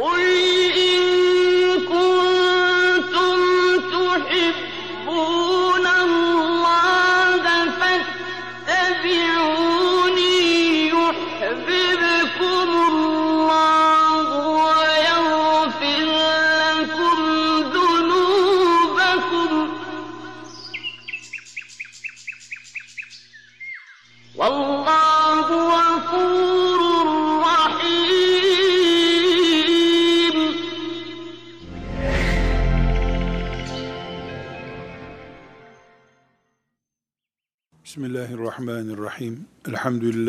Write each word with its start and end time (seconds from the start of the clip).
Oy! 0.00 0.27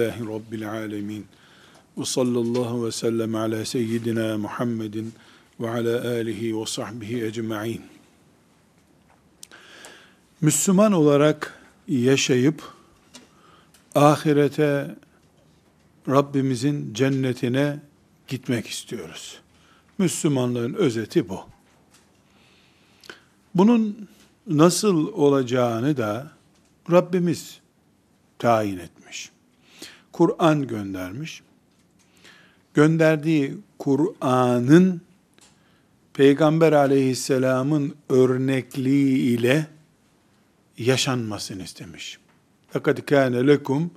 Elhamdülillahi 0.10 0.40
Rabbil 0.40 0.72
alemin. 0.72 1.26
Ve 1.98 2.06
sallallahu 2.06 2.86
ve 2.86 2.92
sellem 2.92 3.36
ala 3.36 3.66
seyyidina 3.66 4.38
Muhammedin 4.38 5.14
ve 5.60 5.70
ala 5.70 6.08
alihi 6.08 6.62
ve 6.62 6.66
sahbihi 6.66 7.26
ecma'in. 7.26 7.82
Müslüman 10.42 10.92
olarak 10.92 11.60
yaşayıp 11.88 12.64
ahirete 13.96 14.96
Rabbimizin 16.08 16.94
cennetine 16.94 17.80
gitmek 18.28 18.68
istiyoruz. 18.68 19.40
Müslümanlığın 19.98 20.74
özeti 20.74 21.30
bu. 21.30 21.42
Bunun 23.56 24.10
nasıl 24.48 25.08
olacağını 25.08 25.98
da 25.98 26.32
Rabbimiz 26.92 27.60
tayin 28.40 28.78
etmiş. 28.78 29.32
Kur'an 30.19 30.67
göndermiş. 30.67 31.43
Gönderdiği 32.75 33.55
Kur'an'ın 33.79 35.01
Peygamber 36.15 36.73
aleyhisselamın 36.73 37.95
örnekliği 38.09 39.39
ile 39.39 39.67
yaşanmasını 40.79 41.63
istemiş. 41.63 42.19
لَقَدْ 42.75 43.01
كَانَ 43.01 43.35
لَكُمْ 43.51 43.89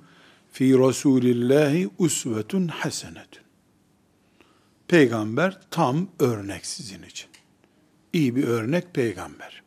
ف۪ي 0.54 0.74
رَسُولِ 0.74 1.24
اللّٰهِ 1.36 1.88
اُسْوَةٌ 1.98 2.68
حَسَنَةٌ 2.68 3.26
Peygamber 4.88 5.60
tam 5.70 6.08
örnek 6.18 6.66
sizin 6.66 7.02
için. 7.02 7.28
İyi 8.12 8.36
bir 8.36 8.44
örnek 8.44 8.94
peygamber. 8.94 9.62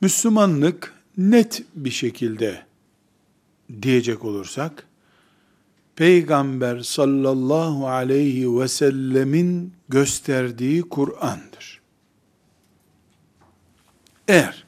Müslümanlık 0.00 0.94
net 1.16 1.62
bir 1.74 1.90
şekilde 1.90 2.66
diyecek 3.81 4.25
olursak, 4.25 4.87
Peygamber 5.95 6.79
sallallahu 6.79 7.87
aleyhi 7.87 8.59
ve 8.59 8.67
sellemin 8.67 9.73
gösterdiği 9.89 10.81
Kur'an'dır. 10.81 11.81
Eğer 14.27 14.63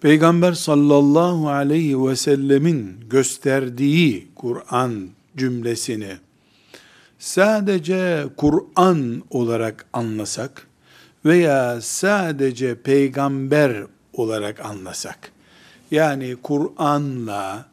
Peygamber 0.00 0.52
sallallahu 0.52 1.48
aleyhi 1.48 2.06
ve 2.06 2.16
sellemin 2.16 2.96
gösterdiği 3.10 4.28
Kur'an 4.34 5.08
cümlesini 5.36 6.16
sadece 7.18 8.24
Kur'an 8.36 9.22
olarak 9.30 9.86
anlasak 9.92 10.66
veya 11.24 11.80
sadece 11.80 12.82
peygamber 12.82 13.86
olarak 14.12 14.60
anlasak, 14.60 15.32
yani 15.90 16.36
Kur'an'la 16.42 17.66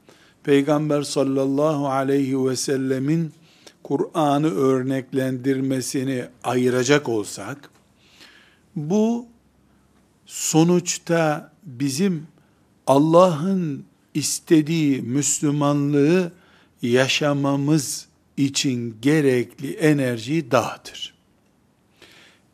Peygamber 0.47 1.01
sallallahu 1.01 1.87
aleyhi 1.87 2.45
ve 2.45 2.55
sellemin 2.55 3.31
Kur'an'ı 3.83 4.47
örneklendirmesini 4.47 6.25
ayıracak 6.43 7.09
olsak, 7.09 7.69
bu 8.75 9.25
sonuçta 10.25 11.51
bizim 11.63 12.27
Allah'ın 12.87 13.85
istediği 14.13 15.01
Müslümanlığı 15.01 16.31
yaşamamız 16.81 18.07
için 18.37 18.97
gerekli 19.01 19.73
enerjiyi 19.73 20.51
dağıtır. 20.51 21.13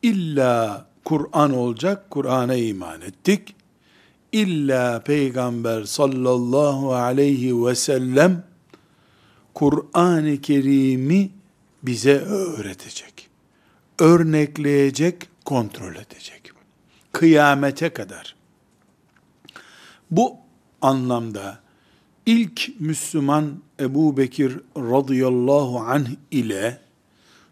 İlla 0.01 0.85
Kur'an 1.03 1.53
olacak, 1.53 2.09
Kur'an'a 2.09 2.55
iman 2.55 3.01
ettik. 3.01 3.55
İlla 4.33 5.03
Peygamber 5.03 5.83
sallallahu 5.83 6.94
aleyhi 6.94 7.66
ve 7.66 7.75
sellem 7.75 8.44
Kur'an-ı 9.53 10.41
Kerim'i 10.41 11.31
bize 11.83 12.17
öğretecek. 12.17 13.29
Örnekleyecek, 13.99 15.27
kontrol 15.45 15.95
edecek. 15.95 16.51
Kıyamete 17.11 17.89
kadar. 17.89 18.35
Bu 20.11 20.35
anlamda 20.81 21.59
ilk 22.25 22.71
Müslüman 22.79 23.61
Ebu 23.79 24.17
Bekir 24.17 24.59
radıyallahu 24.77 25.79
anh 25.79 26.09
ile 26.31 26.79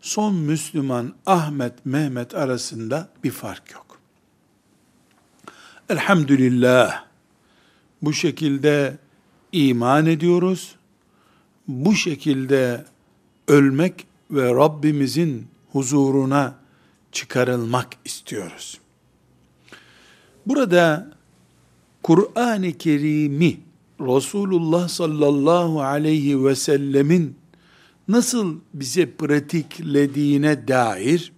son 0.02 0.36
Müslüman 0.36 1.13
Ahmet 1.25 1.86
Mehmet 1.86 2.36
arasında 2.36 3.09
bir 3.24 3.31
fark 3.31 3.72
yok. 3.72 3.91
Elhamdülillah 5.91 7.06
bu 8.02 8.13
şekilde 8.13 8.97
iman 9.52 10.06
ediyoruz. 10.06 10.75
Bu 11.68 11.96
şekilde 11.96 12.85
ölmek 13.47 14.07
ve 14.31 14.50
Rabbimizin 14.56 15.47
huzuruna 15.72 16.56
çıkarılmak 17.12 17.88
istiyoruz. 18.06 18.80
Burada 20.46 21.12
Kur'an-ı 22.03 22.74
Kerim'i 22.74 23.59
Resulullah 24.00 24.88
sallallahu 24.88 25.81
aleyhi 25.81 26.46
ve 26.46 26.56
sellemin 26.56 27.35
nasıl 28.07 28.59
bize 28.74 29.12
pratiklediğine 29.12 30.68
dair 30.68 31.31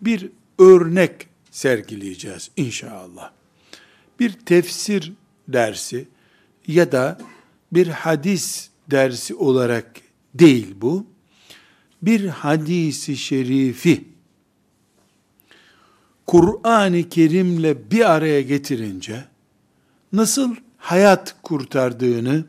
bir 0.00 0.30
örnek 0.58 1.28
sergileyeceğiz 1.50 2.50
inşallah. 2.56 3.37
Bir 4.20 4.32
tefsir 4.32 5.12
dersi 5.48 6.08
ya 6.66 6.92
da 6.92 7.18
bir 7.72 7.86
hadis 7.86 8.68
dersi 8.90 9.34
olarak 9.34 10.00
değil 10.34 10.74
bu. 10.80 11.06
Bir 12.02 12.28
hadisi 12.28 13.16
şerifi 13.16 14.04
Kur'an-ı 16.26 17.08
Kerim'le 17.08 17.90
bir 17.90 18.10
araya 18.10 18.40
getirince 18.42 19.24
nasıl 20.12 20.54
hayat 20.78 21.36
kurtardığını 21.42 22.44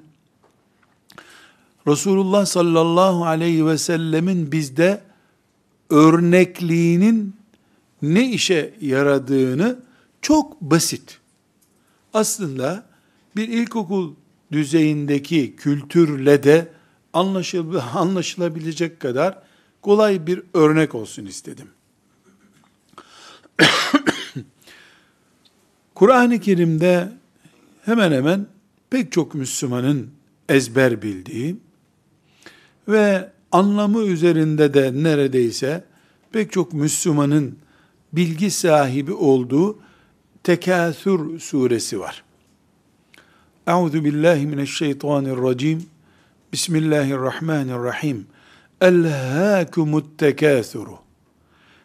Resulullah 1.88 2.46
sallallahu 2.46 3.26
aleyhi 3.26 3.66
ve 3.66 3.78
sellemin 3.78 4.52
bizde 4.52 5.02
örnekliğinin 5.90 7.36
ne 8.02 8.32
işe 8.32 8.74
yaradığını 8.82 9.80
çok 10.22 10.62
basit. 10.62 11.19
Aslında 12.14 12.84
bir 13.36 13.48
ilkokul 13.48 14.14
düzeyindeki 14.52 15.56
kültürle 15.56 16.44
de 16.44 16.72
anlaşılabilecek 17.94 19.00
kadar 19.00 19.40
kolay 19.82 20.28
bir 20.28 20.44
örnek 20.54 20.96
olsun 20.96 21.26
istedim. 21.26 21.68
Kur'an-ı 25.96 26.40
Kerim'de 26.40 27.12
hemen 27.86 28.12
hemen 28.12 28.48
pek 28.90 29.12
çok 29.12 29.36
Müslümanın 29.36 30.10
ezber 30.50 31.02
bildiği 31.02 31.58
ve 32.88 33.32
anlamı 33.52 34.02
üzerinde 34.02 34.74
de 34.74 35.04
neredeyse 35.04 35.84
pek 36.32 36.52
çok 36.52 36.74
Müslümanın 36.74 37.58
bilgi 38.14 38.52
sahibi 38.52 39.14
olduğu 39.14 39.80
Tekâthür 40.50 41.40
suresi 41.40 42.00
var. 42.00 42.24
Euzu 43.68 44.04
billahi 44.06 44.46
mineşşeytanirracim. 44.46 45.86
Bismillahirrahmanirrahim. 46.54 48.26
Elhâkumut 48.82 50.18
tekâthuru. 50.18 50.98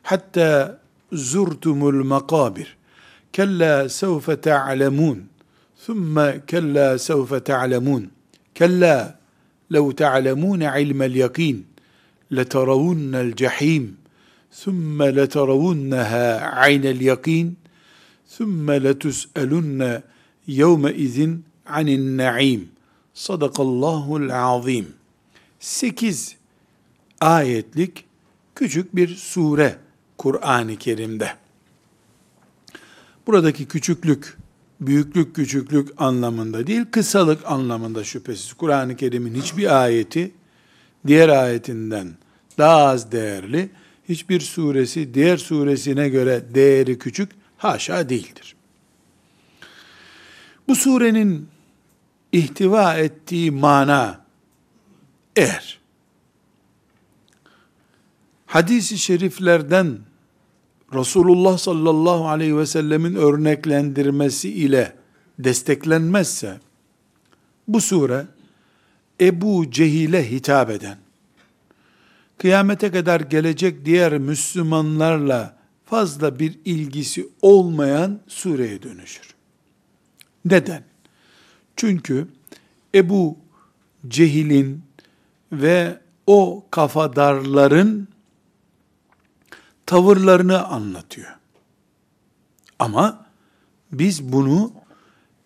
Hatta 0.02 0.80
zurtumul 1.12 2.04
makabir. 2.04 2.76
Kella 3.32 3.88
sevfe 3.88 4.40
te'alemun. 4.40 5.22
Thumma 5.86 6.32
kella 6.46 6.98
sevfe 6.98 7.44
te'alemun. 7.44 8.10
Kella 8.54 9.18
لو 9.70 9.90
تعلمون 9.90 10.62
علم 10.62 11.00
اليقين 11.10 11.56
لترون 12.36 13.14
الجحيم 13.24 13.84
ثُمَّ 14.62 14.98
لَتَرَوُنَّهَا 15.02 16.26
عَيْنَ 16.60 16.84
الْيَقِينَ 16.94 17.46
ثُمَّ 18.37 18.67
لَتُسْأَلُنَّ 18.85 20.01
يَوْمَئِذٍ 20.47 21.17
عَنِ 21.67 21.87
النَّعِيمِ 21.97 22.61
Sadakallahul 23.13 24.29
azim. 24.29 24.87
8 25.59 26.35
ayetlik 27.21 28.05
küçük 28.55 28.95
bir 28.95 29.15
sure 29.15 29.77
Kur'an-ı 30.17 30.75
Kerim'de. 30.75 31.29
Buradaki 33.27 33.65
küçüklük, 33.65 34.37
büyüklük 34.81 35.35
küçüklük 35.35 35.89
anlamında 35.97 36.67
değil, 36.67 36.85
kısalık 36.91 37.45
anlamında 37.45 38.03
şüphesiz. 38.03 38.53
Kur'an-ı 38.53 38.95
Kerim'in 38.95 39.35
hiçbir 39.35 39.81
ayeti 39.83 40.31
diğer 41.07 41.29
ayetinden 41.29 42.07
daha 42.57 42.77
az 42.77 43.11
değerli, 43.11 43.69
hiçbir 44.09 44.39
suresi 44.39 45.13
diğer 45.13 45.37
suresine 45.37 46.09
göre 46.09 46.43
değeri 46.53 46.99
küçük, 46.99 47.29
haşa 47.64 48.08
değildir. 48.08 48.56
Bu 50.68 50.74
surenin 50.74 51.48
ihtiva 52.32 52.94
ettiği 52.94 53.50
mana 53.50 54.20
eğer 55.36 55.78
hadisi 58.46 58.98
şeriflerden 58.98 59.98
Resulullah 60.94 61.58
sallallahu 61.58 62.28
aleyhi 62.28 62.56
ve 62.56 62.66
sellemin 62.66 63.14
örneklendirmesi 63.14 64.50
ile 64.52 64.96
desteklenmezse 65.38 66.60
bu 67.68 67.80
sure 67.80 68.26
Ebu 69.20 69.70
Cehil'e 69.70 70.30
hitap 70.30 70.70
eden 70.70 70.98
kıyamete 72.38 72.90
kadar 72.90 73.20
gelecek 73.20 73.84
diğer 73.84 74.18
Müslümanlarla 74.18 75.63
fazla 75.84 76.38
bir 76.38 76.58
ilgisi 76.64 77.28
olmayan 77.42 78.20
sureye 78.28 78.82
dönüşür. 78.82 79.34
Neden? 80.44 80.84
Çünkü 81.76 82.28
Ebu 82.94 83.38
Cehil'in 84.08 84.82
ve 85.52 86.00
o 86.26 86.66
kafadarların 86.70 88.08
tavırlarını 89.86 90.64
anlatıyor. 90.64 91.36
Ama 92.78 93.26
biz 93.92 94.22
bunu 94.32 94.72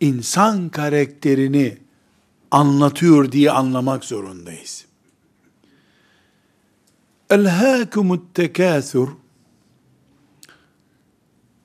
insan 0.00 0.69
karakterini 0.69 1.79
anlatıyor 2.50 3.32
diye 3.32 3.50
anlamak 3.50 4.05
zorundayız. 4.05 4.84
Elhâkumut 7.31 8.34
tekâthur 8.34 9.08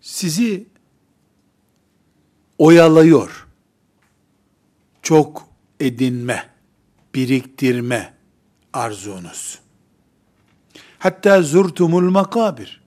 sizi 0.03 0.67
oyalıyor. 2.57 3.47
Çok 5.01 5.47
edinme, 5.79 6.49
biriktirme 7.15 8.13
arzunuz. 8.73 9.59
Hatta 10.99 11.41
zurtumul 11.41 12.09
makabir. 12.09 12.83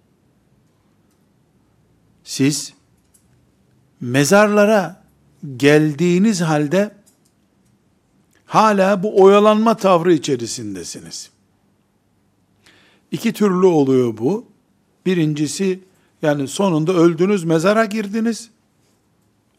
Siz 2.25 2.75
mezarlara 4.01 5.05
geldiğiniz 5.57 6.41
halde 6.41 6.97
hala 8.47 9.03
bu 9.03 9.23
oyalanma 9.23 9.77
tavrı 9.77 10.13
içerisindesiniz. 10.13 11.31
İki 13.11 13.33
türlü 13.33 13.67
oluyor 13.67 14.19
bu. 14.19 14.47
Birincisi 15.07 15.81
yani 16.27 16.49
sonunda 16.49 16.93
öldünüz 16.93 17.45
mezara 17.45 17.85
girdiniz. 17.85 18.51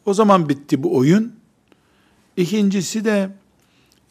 O 0.06 0.14
zaman 0.14 0.48
bitti 0.48 0.82
bu 0.82 0.96
oyun. 0.96 1.32
İkincisi 2.36 3.04
de 3.04 3.30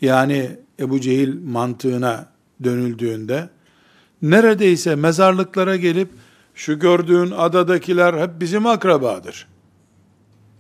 yani 0.02 0.52
Ebu 0.80 1.02
Cehil 1.02 1.44
mantığına 1.44 2.30
dönüldüğünde 2.64 3.50
neredeyse 4.22 4.96
mezarlıklara 4.96 5.76
gelip 5.76 6.10
şu 6.56 6.80
gördüğün 6.80 7.32
adadakiler 7.32 8.14
hep 8.14 8.42
bizim 8.42 8.66
akrabadır 8.66 9.48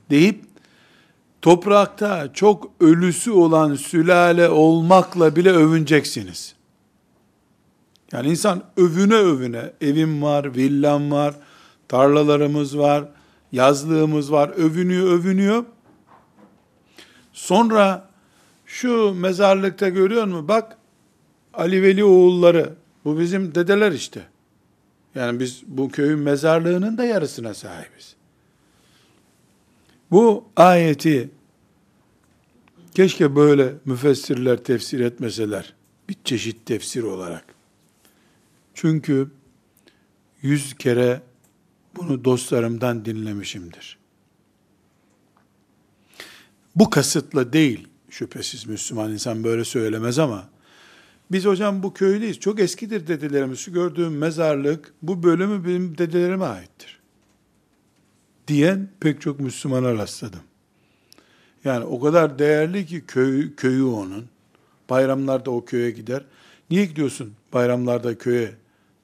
deyip 0.10 0.42
toprakta 1.42 2.34
çok 2.34 2.72
ölüsü 2.80 3.32
olan 3.32 3.76
sülale 3.76 4.50
olmakla 4.50 5.36
bile 5.36 5.52
övüneceksiniz. 5.52 6.56
Yani 8.12 8.30
insan 8.30 8.64
övüne 8.78 9.16
övüne 9.16 9.72
evim 9.82 10.22
var, 10.22 10.56
villam 10.56 11.12
var, 11.12 11.36
tarlalarımız 11.88 12.78
var, 12.78 13.06
yazlığımız 13.51 14.31
var, 14.31 14.50
övünüyor, 14.50 15.07
övünüyor. 15.07 15.66
Sonra 17.34 18.10
şu 18.66 19.13
mezarlıkta 19.13 19.89
görüyor 19.89 20.25
musun? 20.25 20.48
Bak 20.48 20.78
Ali 21.54 21.84
Veli 21.84 22.04
oğulları, 22.04 22.74
bu 23.06 23.19
bizim 23.19 23.56
dedeler 23.56 23.92
işte. 23.92 24.28
Yani 25.16 25.39
biz 25.39 25.63
bu 25.68 25.89
köyün 25.89 26.19
mezarlığının 26.19 26.98
da 26.98 27.06
yarısına 27.06 27.54
sahibiz. 27.54 28.16
Bu 30.12 30.45
ayeti 30.56 31.30
keşke 32.95 33.36
böyle 33.36 33.74
müfessirler 33.86 34.57
tefsir 34.57 35.00
etmeseler. 35.00 35.74
Bir 36.10 36.16
çeşit 36.24 36.66
tefsir 36.66 37.04
olarak. 37.04 37.45
Çünkü 38.74 39.31
yüz 40.42 40.74
kere 40.74 41.22
bunu 41.98 42.26
dostlarımdan 42.26 43.06
dinlemişimdir. 43.06 43.98
Bu 46.76 46.90
kasıtla 46.90 47.54
değil, 47.54 47.88
şüphesiz 48.10 48.68
Müslüman 48.68 49.12
insan 49.12 49.44
böyle 49.44 49.64
söylemez 49.64 50.20
ama, 50.20 50.50
biz 51.32 51.46
hocam 51.46 51.84
bu 51.84 51.94
köylüyüz, 51.94 52.40
çok 52.40 52.60
eskidir 52.60 53.08
dedelerimiz, 53.08 53.60
şu 53.60 53.74
gördüğüm 53.74 54.18
mezarlık, 54.18 54.94
bu 55.02 55.24
bölümü 55.24 55.68
benim 55.68 55.98
dedelerime 55.98 56.46
aittir. 56.46 57.00
Diyen 58.48 58.90
pek 59.00 59.22
çok 59.22 59.40
Müslümana 59.40 59.94
rastladım. 59.94 60.40
Yani 61.64 61.86
o 61.86 62.00
kadar 62.00 62.40
değerli 62.40 62.86
ki 62.86 63.04
köy, 63.08 63.56
köyü 63.56 63.84
onun. 63.84 64.26
Bayramlarda 64.90 65.52
o 65.52 65.66
köye 65.66 65.92
gider. 65.92 66.24
Niye 66.70 66.86
gidiyorsun 66.86 67.34
bayramlarda 67.54 68.18
köye 68.18 68.56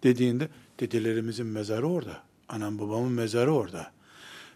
dediğinde, 0.03 0.47
dedelerimizin 0.79 1.45
mezarı 1.45 1.87
orada. 1.87 2.23
Anam 2.49 2.79
babamın 2.79 3.11
mezarı 3.11 3.53
orada. 3.53 3.91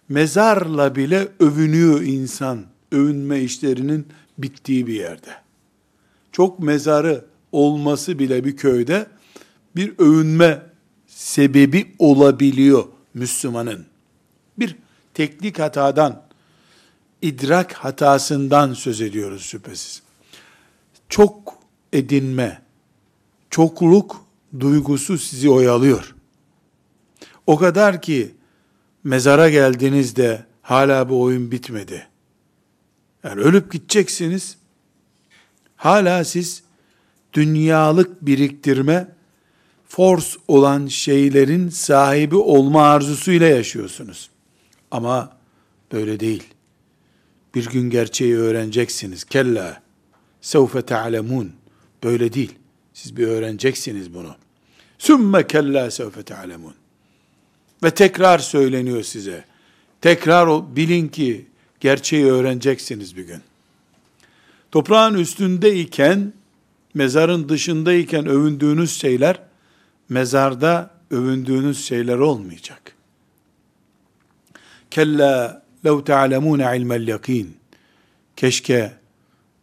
Mezarla 0.09 0.95
bile 0.95 1.27
övünüyor 1.39 2.01
insan. 2.01 2.65
Övünme 2.91 3.39
işlerinin 3.39 4.07
bittiği 4.37 4.87
bir 4.87 4.93
yerde. 4.93 5.35
Çok 6.31 6.59
mezarı 6.59 7.25
olması 7.51 8.19
bile 8.19 8.45
bir 8.45 8.57
köyde 8.57 9.07
bir 9.75 9.93
övünme 9.97 10.61
sebebi 11.07 11.95
olabiliyor 11.99 12.85
Müslümanın. 13.13 13.85
Bir 14.59 14.75
teknik 15.13 15.59
hatadan, 15.59 16.23
idrak 17.21 17.73
hatasından 17.73 18.73
söz 18.73 19.01
ediyoruz 19.01 19.41
şüphesiz. 19.41 20.01
Çok 21.09 21.59
edinme, 21.93 22.61
çokluk 23.49 24.25
duygusu 24.59 25.17
sizi 25.17 25.49
oyalıyor. 25.49 26.15
O 27.47 27.57
kadar 27.57 28.01
ki 28.01 28.35
mezara 29.03 29.49
geldiğinizde 29.49 30.45
hala 30.61 31.09
bu 31.09 31.21
oyun 31.21 31.51
bitmedi. 31.51 32.07
Yani 33.23 33.41
ölüp 33.41 33.71
gideceksiniz. 33.71 34.57
Hala 35.75 36.23
siz 36.23 36.63
dünyalık 37.33 38.25
biriktirme, 38.25 39.07
force 39.87 40.37
olan 40.47 40.87
şeylerin 40.87 41.69
sahibi 41.69 42.35
olma 42.35 42.83
arzusuyla 42.83 43.47
yaşıyorsunuz. 43.47 44.29
Ama 44.91 45.37
böyle 45.91 46.19
değil. 46.19 46.43
Bir 47.55 47.65
gün 47.69 47.89
gerçeği 47.89 48.37
öğreneceksiniz. 48.37 49.23
Kella 49.23 49.81
sevfe 50.41 50.81
ta'lemun. 50.81 51.53
Böyle 52.03 52.33
değil. 52.33 52.55
Siz 52.93 53.17
bir 53.17 53.27
öğreneceksiniz 53.27 54.13
bunu. 54.13 54.35
Sümme 54.97 55.47
kella 55.47 55.91
sevfe 55.91 56.23
ta'lemun. 56.23 56.73
Ve 57.83 57.91
tekrar 57.91 58.39
söyleniyor 58.39 59.03
size. 59.03 59.45
Tekrar 60.01 60.75
bilin 60.75 61.07
ki 61.07 61.45
gerçeği 61.79 62.25
öğreneceksiniz 62.25 63.17
bir 63.17 63.23
gün. 63.23 63.41
Toprağın 64.71 65.13
üstündeyken, 65.13 66.33
mezarın 66.93 67.49
dışındayken 67.49 68.25
övündüğünüz 68.25 68.99
şeyler, 68.99 69.39
mezarda 70.09 70.91
övündüğünüz 71.11 71.85
şeyler 71.85 72.17
olmayacak. 72.17 72.95
Kella 74.91 75.63
lev 75.85 76.03
te'alemûne 76.03 76.77
ilmel 76.77 77.07
yakin. 77.07 77.57
Keşke 78.35 78.93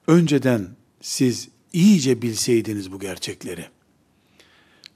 önceden 0.06 0.68
siz 1.00 1.49
iyice 1.73 2.23
bilseydiniz 2.23 2.92
bu 2.92 3.00
gerçekleri. 3.00 3.66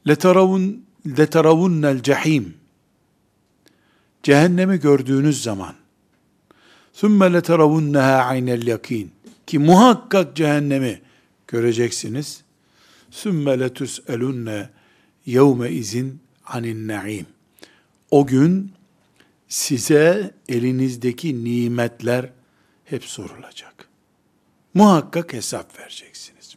Letaravun 0.08 0.84
leteravunnel 1.06 2.02
cehim 2.02 2.54
cehennemi 4.23 4.79
gördüğünüz 4.79 5.43
zaman 5.43 5.75
ثُمَّ 6.95 7.38
لَتَرَوُنَّهَا 7.38 8.21
عَيْنَ 8.29 8.50
الْيَقِينَ 8.59 9.07
ki 9.47 9.59
muhakkak 9.59 10.35
cehennemi 10.35 11.01
göreceksiniz. 11.47 12.43
ثُمَّ 13.12 13.45
لَتُسْأَلُنَّ 13.63 14.67
يَوْمَ 15.27 15.69
izin 15.69 16.19
anin 16.45 16.88
naim. 16.88 17.25
O 18.12 18.27
gün 18.27 18.71
size 19.47 20.31
elinizdeki 20.50 21.43
nimetler 21.43 22.29
hep 22.85 23.03
sorulacak. 23.03 23.89
Muhakkak 24.73 25.33
hesap 25.33 25.79
vereceksiniz. 25.79 26.55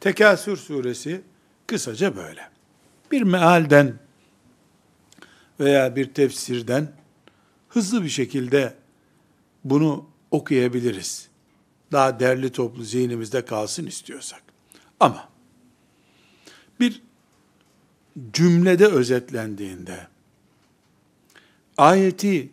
Tekasür 0.00 0.56
suresi 0.56 1.22
kısaca 1.66 2.16
böyle. 2.16 2.48
Bir 3.12 3.22
mealden 3.22 3.94
veya 5.59 5.95
bir 5.95 6.13
tefsirden 6.13 6.91
hızlı 7.69 8.03
bir 8.03 8.09
şekilde 8.09 8.73
bunu 9.63 10.05
okuyabiliriz. 10.31 11.27
Daha 11.91 12.19
derli 12.19 12.51
toplu 12.51 12.83
zihnimizde 12.83 13.45
kalsın 13.45 13.85
istiyorsak. 13.85 14.43
Ama 14.99 15.29
bir 16.79 17.01
cümlede 18.33 18.87
özetlendiğinde 18.87 20.07
ayeti 21.77 22.49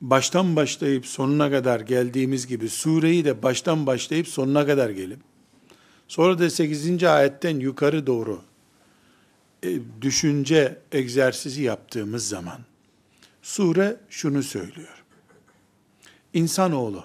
baştan 0.00 0.56
başlayıp 0.56 1.06
sonuna 1.06 1.50
kadar 1.50 1.80
geldiğimiz 1.80 2.46
gibi 2.46 2.68
sureyi 2.68 3.24
de 3.24 3.42
baştan 3.42 3.86
başlayıp 3.86 4.28
sonuna 4.28 4.66
kadar 4.66 4.90
gelip 4.90 5.18
sonra 6.08 6.38
da 6.38 6.50
8. 6.50 7.04
ayetten 7.04 7.60
yukarı 7.60 8.06
doğru 8.06 8.42
düşünce 10.00 10.78
egzersizi 10.92 11.62
yaptığımız 11.62 12.28
zaman 12.28 12.58
sure 13.42 13.96
şunu 14.10 14.42
söylüyor. 14.42 15.04
İnsanoğlu 16.32 17.04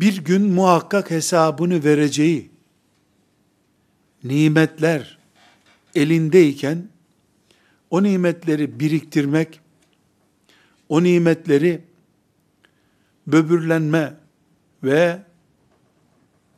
bir 0.00 0.24
gün 0.24 0.42
muhakkak 0.42 1.10
hesabını 1.10 1.84
vereceği 1.84 2.50
nimetler 4.24 5.18
elindeyken 5.94 6.88
o 7.90 8.02
nimetleri 8.02 8.80
biriktirmek, 8.80 9.60
o 10.88 11.02
nimetleri 11.02 11.84
böbürlenme 13.26 14.14
ve 14.82 15.22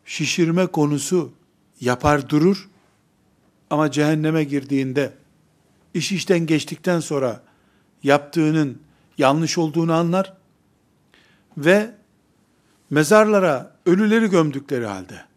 şişirme 0.05 0.67
konusu 0.67 1.33
yapar 1.80 2.28
durur 2.28 2.68
ama 3.70 3.90
cehenneme 3.90 4.44
girdiğinde 4.44 5.12
iş 5.94 6.12
işten 6.12 6.38
geçtikten 6.38 7.00
sonra 7.00 7.42
yaptığının 8.02 8.78
yanlış 9.18 9.58
olduğunu 9.58 9.92
anlar 9.92 10.34
ve 11.56 11.90
mezarlara 12.90 13.76
ölüleri 13.87 14.30
gömdükleri 14.30 14.87
halde 14.87 15.30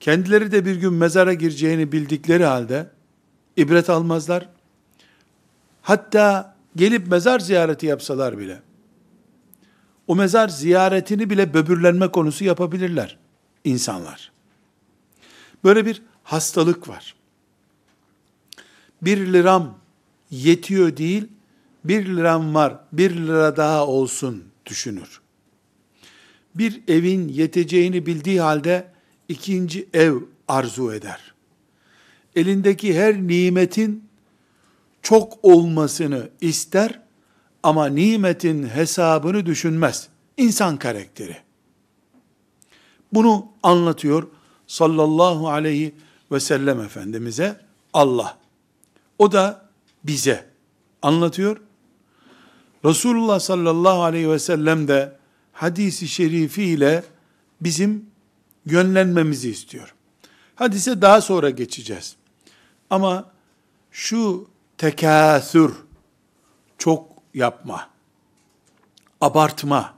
kendileri 0.00 0.52
de 0.52 0.64
bir 0.64 0.76
gün 0.76 0.92
mezara 0.92 1.34
gireceğini 1.34 1.92
bildikleri 1.92 2.44
halde 2.44 2.90
ibret 3.56 3.90
almazlar. 3.90 4.48
Hatta 5.82 6.56
gelip 6.76 7.06
mezar 7.06 7.40
ziyareti 7.40 7.86
yapsalar 7.86 8.38
bile 8.38 8.62
o 10.06 10.16
mezar 10.16 10.48
ziyaretini 10.48 11.30
bile 11.30 11.54
böbürlenme 11.54 12.08
konusu 12.08 12.44
yapabilirler 12.44 13.18
insanlar. 13.64 14.33
Böyle 15.64 15.86
bir 15.86 16.02
hastalık 16.22 16.88
var. 16.88 17.14
Bir 19.02 19.32
liram 19.32 19.78
yetiyor 20.30 20.96
değil, 20.96 21.28
bir 21.84 22.06
liram 22.06 22.54
var, 22.54 22.80
bir 22.92 23.16
lira 23.16 23.56
daha 23.56 23.86
olsun 23.86 24.44
düşünür. 24.66 25.20
Bir 26.54 26.82
evin 26.88 27.28
yeteceğini 27.28 28.06
bildiği 28.06 28.40
halde 28.40 28.92
ikinci 29.28 29.88
ev 29.94 30.14
arzu 30.48 30.92
eder. 30.92 31.34
Elindeki 32.36 33.00
her 33.00 33.14
nimetin 33.26 34.04
çok 35.02 35.44
olmasını 35.44 36.28
ister 36.40 37.00
ama 37.62 37.86
nimetin 37.86 38.68
hesabını 38.68 39.46
düşünmez. 39.46 40.08
İnsan 40.36 40.76
karakteri. 40.76 41.36
Bunu 43.12 43.46
anlatıyor 43.62 44.28
sallallahu 44.66 45.48
aleyhi 45.48 45.94
ve 46.32 46.40
sellem 46.40 46.80
Efendimiz'e 46.80 47.60
Allah. 47.92 48.38
O 49.18 49.32
da 49.32 49.68
bize 50.04 50.46
anlatıyor. 51.02 51.56
Resulullah 52.84 53.40
sallallahu 53.40 54.02
aleyhi 54.02 54.30
ve 54.30 54.38
sellem 54.38 54.88
de 54.88 55.16
hadisi 55.52 56.08
şerifiyle 56.08 57.04
bizim 57.60 58.06
yönlenmemizi 58.66 59.50
istiyor. 59.50 59.94
Hadise 60.54 61.02
daha 61.02 61.20
sonra 61.20 61.50
geçeceğiz. 61.50 62.16
Ama 62.90 63.30
şu 63.90 64.48
tekasür, 64.78 65.74
çok 66.78 67.08
yapma, 67.34 67.88
abartma, 69.20 69.94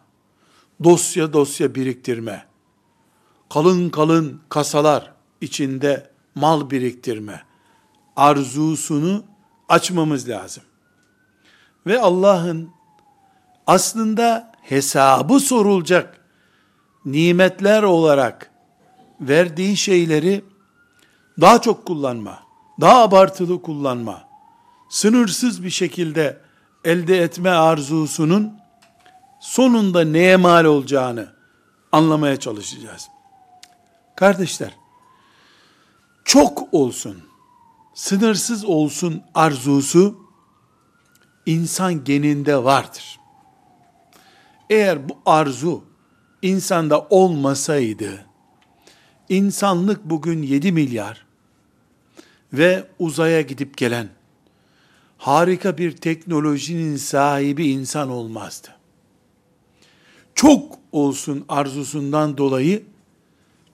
dosya 0.85 1.33
dosya 1.33 1.75
biriktirme, 1.75 2.47
kalın 3.51 3.91
kalın 3.91 4.41
kasalar 4.49 5.13
içinde 5.41 6.11
mal 6.35 6.71
biriktirme 6.71 7.43
arzusunu 8.17 9.25
açmamız 9.69 10.29
lazım. 10.29 10.63
Ve 11.87 12.01
Allah'ın 12.01 12.71
aslında 13.67 14.53
hesabı 14.63 15.41
sorulacak 15.41 16.21
nimetler 17.05 17.83
olarak 17.83 18.51
verdiği 19.21 19.77
şeyleri 19.77 20.45
daha 21.41 21.61
çok 21.61 21.87
kullanma, 21.87 22.43
daha 22.81 23.03
abartılı 23.03 23.63
kullanma, 23.63 24.29
sınırsız 24.89 25.65
bir 25.65 25.71
şekilde 25.71 26.41
elde 26.85 27.19
etme 27.19 27.51
arzusunun 27.51 28.53
sonunda 29.41 30.05
neye 30.05 30.37
mal 30.37 30.65
olacağını 30.65 31.29
anlamaya 31.93 32.41
çalışacağız. 32.41 33.09
Kardeşler, 34.17 34.77
çok 36.25 36.75
olsun, 36.75 37.23
sınırsız 37.95 38.65
olsun 38.65 39.23
arzusu 39.35 40.19
insan 41.47 42.05
geninde 42.05 42.65
vardır. 42.65 43.21
Eğer 44.71 45.09
bu 45.09 45.19
arzu 45.27 45.85
insanda 46.43 47.01
olmasaydı, 47.11 48.27
insanlık 49.29 50.05
bugün 50.05 50.43
7 50.43 50.73
milyar 50.73 51.27
ve 52.53 52.89
uzaya 52.99 53.41
gidip 53.41 53.77
gelen 53.77 54.09
harika 55.19 55.79
bir 55.79 55.97
teknolojinin 55.97 56.97
sahibi 56.97 57.69
insan 57.69 58.11
olmazdı. 58.11 58.69
Çok 60.35 60.79
olsun 60.93 61.45
arzusundan 61.49 62.39
dolayı 62.39 62.83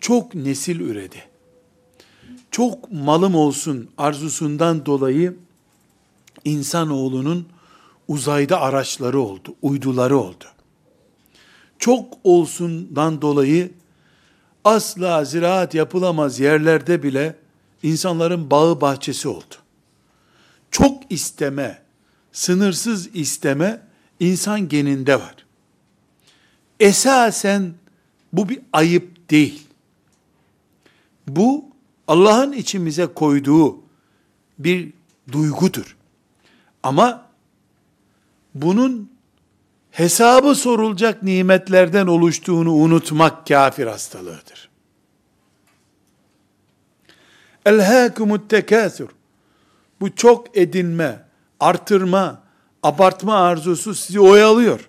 çok 0.03 0.35
nesil 0.35 0.81
üredi. 0.81 1.25
Çok 2.51 2.93
malım 2.93 3.35
olsun 3.35 3.91
arzusundan 3.99 4.87
dolayı 4.87 5.37
insanoğlunun 6.45 7.49
uzayda 8.09 8.61
araçları 8.61 9.21
oldu, 9.21 9.55
uyduları 9.63 10.17
oldu. 10.19 10.45
Çok 11.79 12.15
olsundan 12.25 13.23
dolayı 13.23 13.71
asla 14.65 15.25
ziraat 15.25 15.75
yapılamaz 15.75 16.41
yerlerde 16.41 17.03
bile 17.03 17.37
insanların 17.83 18.51
bağı 18.51 18.81
bahçesi 18.81 19.29
oldu. 19.29 19.55
Çok 20.71 21.13
isteme, 21.13 21.83
sınırsız 22.33 23.17
isteme 23.17 23.83
insan 24.21 24.69
geninde 24.69 25.17
var. 25.17 25.35
Esasen 26.81 27.75
bu 28.33 28.49
bir 28.49 28.59
ayıp 28.73 29.31
değil. 29.31 29.72
Bu 31.29 31.65
Allah'ın 32.09 32.53
içimize 32.53 33.07
koyduğu 33.07 33.79
bir 34.59 34.93
duygudur. 35.33 35.97
Ama 36.83 37.27
bunun 38.55 39.13
hesabı 39.91 40.55
sorulacak 40.55 41.23
nimetlerden 41.23 42.07
oluştuğunu 42.07 42.73
unutmak 42.73 43.47
kafir 43.47 43.87
hastalığıdır. 43.87 44.71
Elhâkumut 47.67 48.51
tekâsür. 48.51 49.09
Bu 50.01 50.15
çok 50.15 50.57
edinme, 50.57 51.25
artırma, 51.61 52.43
abartma 52.83 53.35
arzusu 53.35 53.95
sizi 53.95 54.21
oyalıyor. 54.21 54.89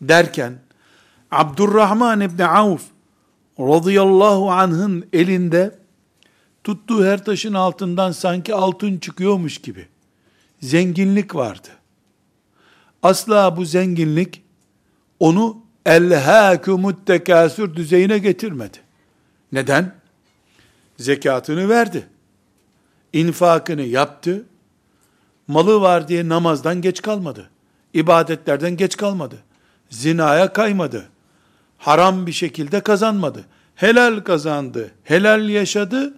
Derken, 0.00 0.58
Abdurrahman 1.30 2.20
İbni 2.20 2.46
Avf 2.46 2.82
radıyallahu 3.60 4.50
anh'ın 4.50 5.06
elinde 5.12 5.78
tuttuğu 6.64 7.04
her 7.04 7.24
taşın 7.24 7.54
altından 7.54 8.12
sanki 8.12 8.54
altın 8.54 8.98
çıkıyormuş 8.98 9.58
gibi 9.58 9.88
zenginlik 10.60 11.34
vardı. 11.34 11.68
Asla 13.02 13.56
bu 13.56 13.64
zenginlik 13.64 14.42
onu 15.20 15.62
elhâkumut 15.86 17.06
tekâsür 17.06 17.74
düzeyine 17.74 18.18
getirmedi. 18.18 18.78
Neden? 19.52 19.94
Zekatını 20.98 21.68
verdi. 21.68 22.06
infakını 23.12 23.82
yaptı. 23.82 24.44
Malı 25.48 25.80
var 25.80 26.08
diye 26.08 26.28
namazdan 26.28 26.82
geç 26.82 27.02
kalmadı. 27.02 27.50
İbadetlerden 27.94 28.76
geç 28.76 28.96
kalmadı. 28.96 29.36
Zinaya 29.90 30.52
kaymadı. 30.52 31.08
Haram 31.80 32.26
bir 32.26 32.32
şekilde 32.32 32.80
kazanmadı. 32.80 33.44
Helal 33.74 34.20
kazandı. 34.20 34.90
Helal 35.04 35.48
yaşadı. 35.48 36.14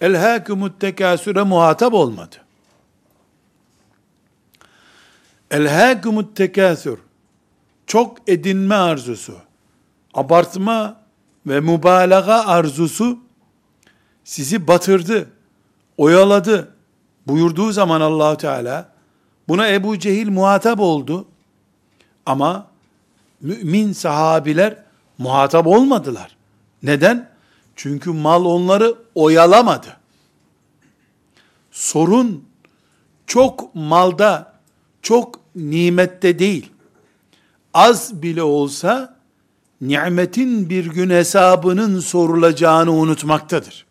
Elhâkumut 0.00 0.80
tekâsüre 0.80 1.42
muhatap 1.42 1.94
olmadı. 1.94 2.36
Elhâkumut 5.50 6.36
tekâsür 6.36 6.98
çok 7.86 8.18
edinme 8.26 8.74
arzusu, 8.74 9.34
abartma 10.14 11.00
ve 11.46 11.60
mübalağa 11.60 12.46
arzusu 12.46 13.18
sizi 14.24 14.68
batırdı, 14.68 15.28
oyaladı 15.96 16.74
buyurduğu 17.26 17.72
zaman 17.72 18.00
Allahu 18.00 18.36
Teala 18.36 18.92
buna 19.48 19.68
Ebu 19.68 19.98
Cehil 19.98 20.28
muhatap 20.28 20.80
oldu. 20.80 21.26
Ama 22.26 22.66
mümin 23.40 23.92
sahabiler 23.92 24.76
muhatap 25.20 25.66
olmadılar. 25.66 26.36
Neden? 26.82 27.30
Çünkü 27.76 28.10
mal 28.10 28.44
onları 28.44 28.94
oyalamadı. 29.14 29.96
Sorun 31.70 32.44
çok 33.26 33.74
malda, 33.74 34.52
çok 35.02 35.40
nimette 35.54 36.38
değil 36.38 36.70
az 37.74 38.22
bile 38.22 38.42
olsa 38.42 39.16
nimetin 39.80 40.70
bir 40.70 40.86
gün 40.86 41.10
hesabının 41.10 42.00
sorulacağını 42.00 42.92
unutmaktadır. 42.92 43.86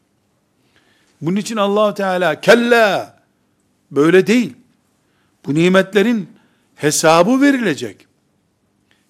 Bunun 1.21 1.36
için 1.36 1.57
allah 1.57 1.93
Teala 1.93 2.41
kella 2.41 3.15
böyle 3.91 4.27
değil. 4.27 4.53
Bu 5.45 5.53
nimetlerin 5.53 6.29
hesabı 6.75 7.41
verilecek. 7.41 8.07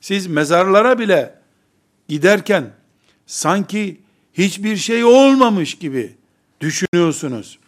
Siz 0.02 0.28
mezarlara 0.28 1.00
bile 1.00 1.39
giderken 2.10 2.72
sanki 3.28 4.02
hiçbir 4.34 4.78
şey 4.78 5.04
olmamış 5.04 5.76
gibi 5.76 6.16
düşünüyorsunuz. 6.62 7.60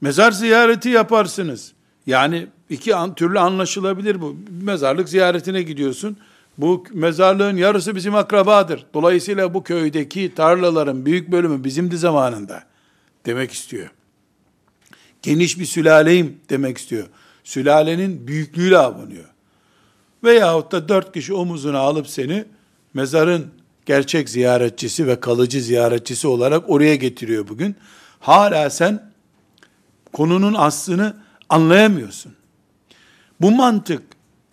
Mezar 0.00 0.32
ziyareti 0.32 0.88
yaparsınız. 0.88 1.72
Yani 2.06 2.46
iki 2.70 2.96
an, 2.96 3.14
türlü 3.14 3.38
anlaşılabilir 3.38 4.20
bu. 4.20 4.36
Mezarlık 4.62 5.08
ziyaretine 5.08 5.62
gidiyorsun. 5.62 6.16
Bu 6.58 6.84
mezarlığın 6.92 7.56
yarısı 7.56 7.96
bizim 7.96 8.14
akrabadır. 8.14 8.86
Dolayısıyla 8.94 9.54
bu 9.54 9.62
köydeki 9.62 10.34
tarlaların 10.34 11.06
büyük 11.06 11.32
bölümü 11.32 11.64
bizimdi 11.64 11.98
zamanında 11.98 12.62
demek 13.26 13.52
istiyor. 13.52 13.90
Geniş 15.22 15.58
bir 15.58 15.64
sülaleyim 15.64 16.36
demek 16.50 16.78
istiyor. 16.78 17.06
Sülalenin 17.44 18.26
büyüklüğüyle 18.26 18.78
avunuyor. 18.78 19.28
Veyahut 20.24 20.72
da 20.72 20.88
dört 20.88 21.12
kişi 21.12 21.34
omuzuna 21.34 21.78
alıp 21.78 22.08
seni 22.08 22.44
mezarın 22.96 23.50
gerçek 23.86 24.28
ziyaretçisi 24.28 25.06
ve 25.06 25.20
kalıcı 25.20 25.62
ziyaretçisi 25.62 26.28
olarak 26.28 26.70
oraya 26.70 26.94
getiriyor 26.94 27.48
bugün. 27.48 27.76
Hala 28.20 28.70
sen 28.70 29.10
konunun 30.12 30.54
aslını 30.54 31.16
anlayamıyorsun. 31.48 32.34
Bu 33.40 33.50
mantık 33.50 34.02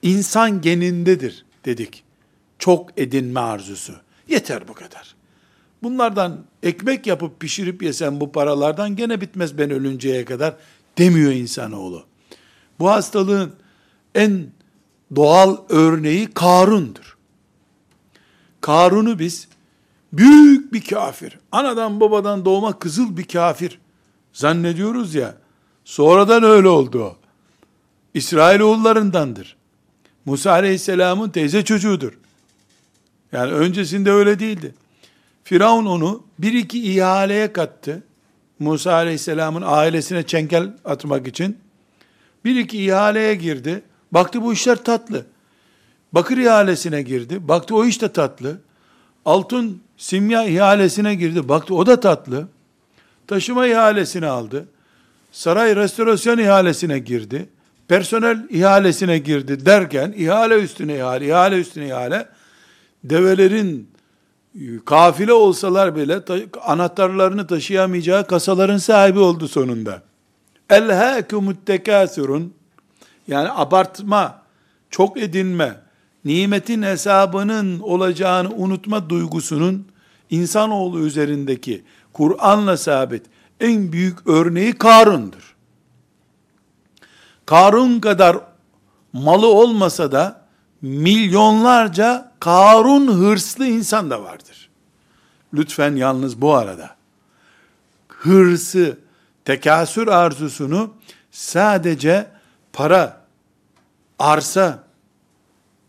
insan 0.02 0.62
genindedir 0.62 1.46
dedik. 1.66 2.04
Çok 2.60 3.00
edinme 3.00 3.40
arzusu. 3.40 3.94
Yeter 4.28 4.68
bu 4.68 4.74
kadar. 4.74 5.16
Bunlardan 5.84 6.46
ekmek 6.64 7.08
yapıp 7.08 7.40
pişirip 7.40 7.84
yesen 7.84 8.20
bu 8.20 8.32
paralardan 8.32 8.96
gene 8.96 9.22
bitmez 9.22 9.58
ben 9.58 9.72
ölünceye 9.72 10.26
kadar 10.26 10.56
demiyor 10.98 11.32
insanoğlu. 11.32 12.06
Bu 12.80 12.90
hastalığın 12.90 13.54
en 14.16 14.48
doğal 15.16 15.58
örneği 15.70 16.28
Karun'dur. 16.28 17.13
Karun'u 18.64 19.20
biz 19.20 19.48
büyük 20.14 20.74
bir 20.74 20.82
kafir, 20.82 21.40
anadan 21.52 22.00
babadan 22.00 22.46
doğma 22.46 22.80
kızıl 22.80 23.18
bir 23.18 23.28
kafir 23.28 23.80
zannediyoruz 24.34 25.16
ya, 25.16 25.36
sonradan 25.86 26.44
öyle 26.44 26.68
oldu 26.68 27.16
İsrailoğullarındandır. 28.14 29.56
Musa 30.26 30.52
aleyhisselamın 30.52 31.30
teyze 31.30 31.66
çocuğudur. 31.66 32.14
Yani 33.32 33.52
öncesinde 33.52 34.12
öyle 34.12 34.40
değildi. 34.40 34.76
Firavun 35.44 35.86
onu 35.86 36.24
bir 36.40 36.54
iki 36.54 36.94
ihaleye 36.94 37.54
kattı. 37.54 38.04
Musa 38.60 38.94
aleyhisselamın 38.94 39.64
ailesine 39.66 40.24
çenkel 40.24 40.74
atmak 40.86 41.28
için. 41.28 41.58
Bir 42.46 42.56
iki 42.56 42.84
ihaleye 42.84 43.36
girdi. 43.36 43.84
Baktı 44.12 44.42
bu 44.42 44.54
işler 44.54 44.84
tatlı. 44.84 45.26
Bakır 46.14 46.38
ihalesine 46.38 47.02
girdi. 47.02 47.48
Baktı 47.48 47.76
o 47.76 47.86
iş 47.86 48.02
de 48.02 48.14
tatlı. 48.14 48.60
Altın 49.26 49.82
simya 49.98 50.44
ihalesine 50.46 51.16
girdi. 51.16 51.50
Baktı 51.50 51.76
o 51.76 51.86
da 51.86 52.00
tatlı. 52.00 52.48
Taşıma 53.28 53.68
ihalesini 53.68 54.28
aldı. 54.28 54.68
Saray 55.32 55.76
restorasyon 55.76 56.38
ihalesine 56.38 57.00
girdi 57.00 57.50
personel 57.88 58.48
ihalesine 58.50 59.18
girdi 59.18 59.66
derken 59.66 60.14
ihale 60.18 60.56
üstüne 60.56 60.96
ihale, 60.96 61.28
ihale 61.28 61.60
üstüne 61.60 61.88
ihale 61.88 62.28
develerin 63.04 63.90
kafile 64.86 65.34
olsalar 65.34 65.96
bile 65.96 66.26
ta, 66.26 66.38
anahtarlarını 66.62 67.48
taşıyamayacağı 67.48 68.28
kasaların 68.28 68.78
sahibi 68.78 69.20
oldu 69.20 69.48
sonunda. 69.48 70.02
Elhâkumut 70.70 71.66
tekâsürün 71.66 72.54
yani 73.28 73.50
abartma, 73.52 74.42
çok 74.90 75.18
edinme, 75.18 75.76
nimetin 76.26 76.82
hesabının 76.82 77.80
olacağını 77.80 78.50
unutma 78.50 79.10
duygusunun 79.10 79.88
insanoğlu 80.30 81.00
üzerindeki 81.00 81.84
Kur'an'la 82.14 82.78
sabit 82.78 83.24
en 83.60 83.92
büyük 83.92 84.28
örneği 84.28 84.74
Karun'dur. 84.74 85.56
Karun 87.46 88.00
kadar 88.00 88.38
malı 89.14 89.48
olmasa 89.48 90.12
da 90.12 90.42
milyonlarca 90.82 92.32
Karun 92.40 93.08
hırslı 93.08 93.66
insan 93.66 94.10
da 94.10 94.24
vardır. 94.24 94.70
Lütfen 95.54 95.96
yalnız 95.96 96.42
bu 96.42 96.54
arada 96.54 96.96
hırsı, 98.08 98.98
tekasür 99.46 100.08
arzusunu 100.08 100.94
sadece 101.32 102.28
para, 102.74 103.22
arsa, 104.20 104.83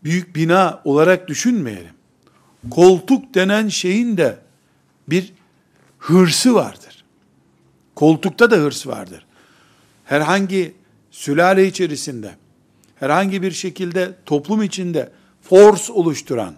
büyük 0.05 0.35
bina 0.35 0.81
olarak 0.83 1.27
düşünmeyelim. 1.27 1.93
Koltuk 2.69 3.35
denen 3.35 3.67
şeyin 3.67 4.17
de 4.17 4.39
bir 5.07 5.33
hırsı 5.99 6.55
vardır. 6.55 7.05
Koltukta 7.95 8.51
da 8.51 8.55
hırs 8.55 8.87
vardır. 8.87 9.25
Herhangi 10.05 10.75
sülale 11.11 11.67
içerisinde, 11.67 12.35
herhangi 12.95 13.41
bir 13.41 13.51
şekilde 13.51 14.15
toplum 14.25 14.63
içinde 14.63 15.11
force 15.41 15.93
oluşturan, 15.93 16.55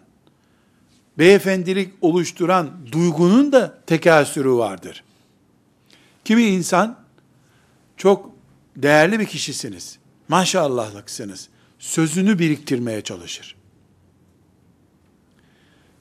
beyefendilik 1.18 1.94
oluşturan 2.02 2.72
duygunun 2.92 3.52
da 3.52 3.78
tekasürü 3.86 4.52
vardır. 4.52 5.04
Kimi 6.26 6.44
insan 6.44 6.98
çok 7.98 8.32
değerli 8.76 9.20
bir 9.20 9.26
kişisiniz. 9.26 9.98
Maşallahlıksınız. 10.28 11.50
Sözünü 11.80 12.40
biriktirmeye 12.40 13.02
çalışır. 13.02 13.56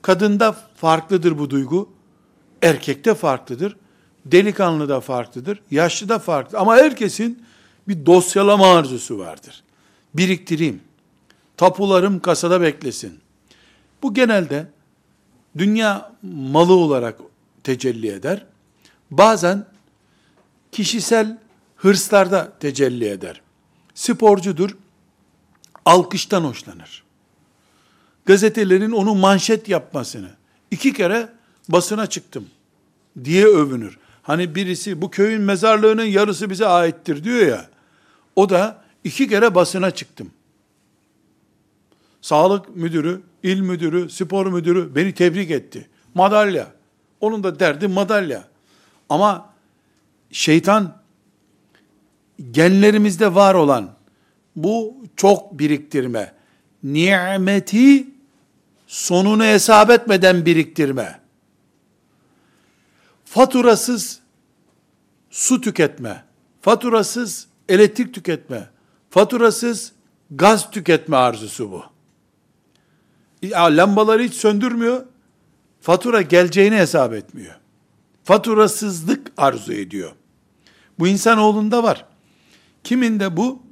Kadında 0.02 0.52
farklıdır 0.52 1.38
bu 1.38 1.50
duygu. 1.50 1.88
Erkekte 2.62 3.14
farklıdır. 3.14 3.76
Delikanlı 4.26 4.88
da 4.88 5.00
farklıdır. 5.00 5.60
Yaşlı 5.70 6.08
da 6.08 6.18
farklı. 6.18 6.58
Ama 6.58 6.76
herkesin 6.76 7.42
bir 7.88 8.06
dosyalama 8.06 8.76
arzusu 8.76 9.18
vardır. 9.18 9.62
Biriktireyim. 10.14 10.80
Tapularım 11.56 12.20
kasada 12.20 12.60
beklesin. 12.60 13.20
Bu 14.02 14.14
genelde 14.14 14.66
dünya 15.58 16.12
malı 16.22 16.72
olarak 16.72 17.18
tecelli 17.64 18.08
eder. 18.08 18.46
Bazen 19.10 19.66
kişisel 20.72 21.38
hırslarda 21.76 22.52
tecelli 22.60 23.08
eder. 23.08 23.40
Sporcudur, 23.94 24.76
alkıştan 25.86 26.44
hoşlanır. 26.44 27.04
Gazetelerin 28.26 28.92
onu 28.92 29.14
manşet 29.14 29.68
yapmasını, 29.68 30.30
iki 30.70 30.92
kere 30.92 31.28
basına 31.68 32.06
çıktım 32.06 32.46
diye 33.24 33.46
övünür. 33.46 33.98
Hani 34.22 34.54
birisi 34.54 35.02
bu 35.02 35.10
köyün 35.10 35.42
mezarlığının 35.42 36.04
yarısı 36.04 36.50
bize 36.50 36.66
aittir 36.66 37.24
diyor 37.24 37.46
ya. 37.46 37.68
O 38.36 38.48
da 38.48 38.82
iki 39.04 39.28
kere 39.28 39.54
basına 39.54 39.90
çıktım. 39.90 40.30
Sağlık 42.20 42.76
müdürü, 42.76 43.22
il 43.42 43.60
müdürü, 43.60 44.10
spor 44.10 44.46
müdürü 44.46 44.94
beni 44.94 45.14
tebrik 45.14 45.50
etti. 45.50 45.88
Madalya. 46.14 46.66
Onun 47.20 47.44
da 47.44 47.60
derdi 47.60 47.88
madalya. 47.88 48.44
Ama 49.08 49.54
şeytan 50.32 50.96
genlerimizde 52.50 53.34
var 53.34 53.54
olan 53.54 53.95
bu 54.56 55.04
çok 55.16 55.58
biriktirme, 55.58 56.34
nimeti 56.82 58.06
sonunu 58.86 59.44
hesap 59.44 59.90
etmeden 59.90 60.46
biriktirme, 60.46 61.20
faturasız 63.24 64.20
su 65.30 65.60
tüketme, 65.60 66.24
faturasız 66.60 67.46
elektrik 67.68 68.14
tüketme, 68.14 68.68
faturasız 69.10 69.92
gaz 70.30 70.70
tüketme 70.70 71.16
arzusu 71.16 71.72
bu. 71.72 71.82
Ya, 73.42 73.64
lambaları 73.64 74.22
hiç 74.22 74.34
söndürmüyor, 74.34 75.06
fatura 75.80 76.22
geleceğini 76.22 76.76
hesap 76.76 77.12
etmiyor. 77.12 77.54
Faturasızlık 78.24 79.32
arzu 79.36 79.72
ediyor. 79.72 80.12
Bu 80.98 81.08
insanoğlunda 81.08 81.82
var. 81.82 82.06
Kiminde 82.84 83.36
bu 83.36 83.65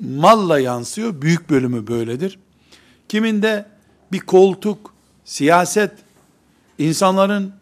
malla 0.00 0.58
yansıyor, 0.60 1.22
büyük 1.22 1.50
bölümü 1.50 1.86
böyledir. 1.86 2.38
Kiminde 3.08 3.66
bir 4.12 4.20
koltuk, 4.20 4.94
siyaset, 5.24 5.92
insanların 6.78 7.52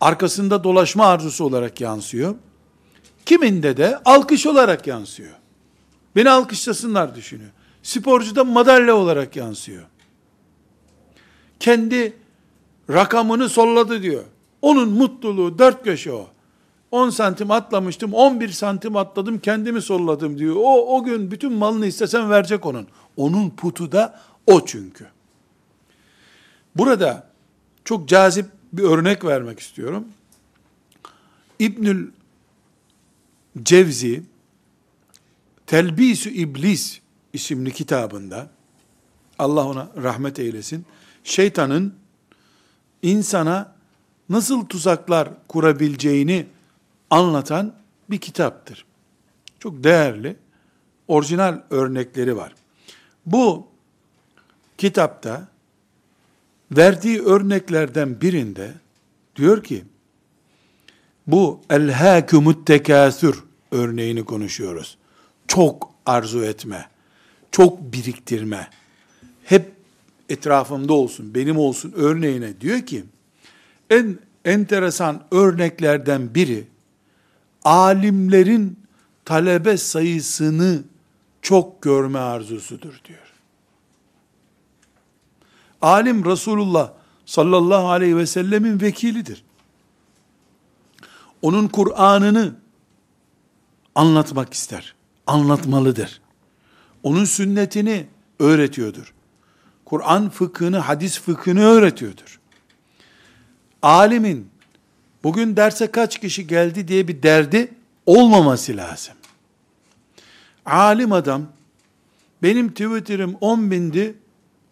arkasında 0.00 0.64
dolaşma 0.64 1.06
arzusu 1.06 1.44
olarak 1.44 1.80
yansıyor. 1.80 2.34
Kiminde 3.26 3.76
de 3.76 3.98
alkış 4.04 4.46
olarak 4.46 4.86
yansıyor. 4.86 5.34
Beni 6.16 6.30
alkışlasınlar 6.30 7.14
düşünüyor. 7.14 7.50
Sporcuda 7.82 8.44
madalya 8.44 8.96
olarak 8.96 9.36
yansıyor. 9.36 9.82
Kendi 11.60 12.16
rakamını 12.90 13.48
solladı 13.48 14.02
diyor. 14.02 14.24
Onun 14.62 14.88
mutluluğu 14.88 15.58
dört 15.58 15.84
köşe 15.84 16.12
o. 16.12 16.28
10 16.90 17.10
santim 17.10 17.50
atlamıştım, 17.50 18.14
11 18.14 18.48
santim 18.48 18.96
atladım, 18.96 19.38
kendimi 19.38 19.82
solladım 19.82 20.38
diyor. 20.38 20.56
O, 20.58 20.96
o 20.96 21.04
gün 21.04 21.30
bütün 21.30 21.52
malını 21.52 21.86
istesen 21.86 22.30
verecek 22.30 22.66
onun. 22.66 22.86
Onun 23.16 23.50
putu 23.50 23.92
da 23.92 24.20
o 24.46 24.66
çünkü. 24.66 25.06
Burada 26.76 27.30
çok 27.84 28.08
cazip 28.08 28.46
bir 28.72 28.82
örnek 28.82 29.24
vermek 29.24 29.60
istiyorum. 29.60 30.04
İbnül 31.58 32.10
Cevzi, 33.62 34.22
Telbisü 35.66 36.30
İblis 36.30 37.00
isimli 37.32 37.72
kitabında, 37.72 38.50
Allah 39.38 39.66
ona 39.66 39.88
rahmet 40.02 40.38
eylesin, 40.38 40.86
şeytanın 41.24 41.94
insana 43.02 43.74
nasıl 44.28 44.66
tuzaklar 44.66 45.28
kurabileceğini 45.48 46.46
anlatan 47.10 47.74
bir 48.10 48.18
kitaptır. 48.18 48.84
Çok 49.58 49.84
değerli, 49.84 50.36
orijinal 51.08 51.60
örnekleri 51.70 52.36
var. 52.36 52.54
Bu 53.26 53.66
kitapta 54.78 55.48
verdiği 56.72 57.22
örneklerden 57.22 58.20
birinde 58.20 58.74
diyor 59.36 59.64
ki, 59.64 59.84
bu 61.26 61.60
el-hâkümüt 61.70 62.66
tekâsür 62.66 63.44
örneğini 63.70 64.24
konuşuyoruz. 64.24 64.98
Çok 65.48 65.94
arzu 66.06 66.44
etme, 66.44 66.88
çok 67.50 67.92
biriktirme, 67.92 68.70
hep 69.44 69.72
etrafımda 70.28 70.92
olsun, 70.92 71.34
benim 71.34 71.58
olsun 71.58 71.92
örneğine 71.96 72.60
diyor 72.60 72.80
ki, 72.80 73.04
en 73.90 74.18
enteresan 74.44 75.22
örneklerden 75.30 76.34
biri, 76.34 76.64
alimlerin 77.64 78.78
talebe 79.24 79.76
sayısını 79.76 80.82
çok 81.42 81.82
görme 81.82 82.18
arzusudur 82.18 83.00
diyor. 83.04 83.32
Alim 85.82 86.24
Resulullah 86.24 86.92
sallallahu 87.26 87.88
aleyhi 87.88 88.16
ve 88.16 88.26
sellemin 88.26 88.80
vekilidir. 88.80 89.44
Onun 91.42 91.68
Kur'an'ını 91.68 92.54
anlatmak 93.94 94.54
ister. 94.54 94.94
Anlatmalıdır. 95.26 96.20
Onun 97.02 97.24
sünnetini 97.24 98.06
öğretiyordur. 98.38 99.14
Kur'an 99.84 100.30
fıkhını, 100.30 100.78
hadis 100.78 101.20
fıkhını 101.20 101.64
öğretiyordur. 101.64 102.40
Alimin 103.82 104.49
bugün 105.24 105.56
derse 105.56 105.86
kaç 105.86 106.20
kişi 106.20 106.46
geldi 106.46 106.88
diye 106.88 107.08
bir 107.08 107.22
derdi 107.22 107.74
olmaması 108.06 108.76
lazım. 108.76 109.14
Alim 110.66 111.12
adam 111.12 111.46
benim 112.42 112.68
Twitter'ım 112.68 113.36
10 113.40 113.70
bindi 113.70 114.14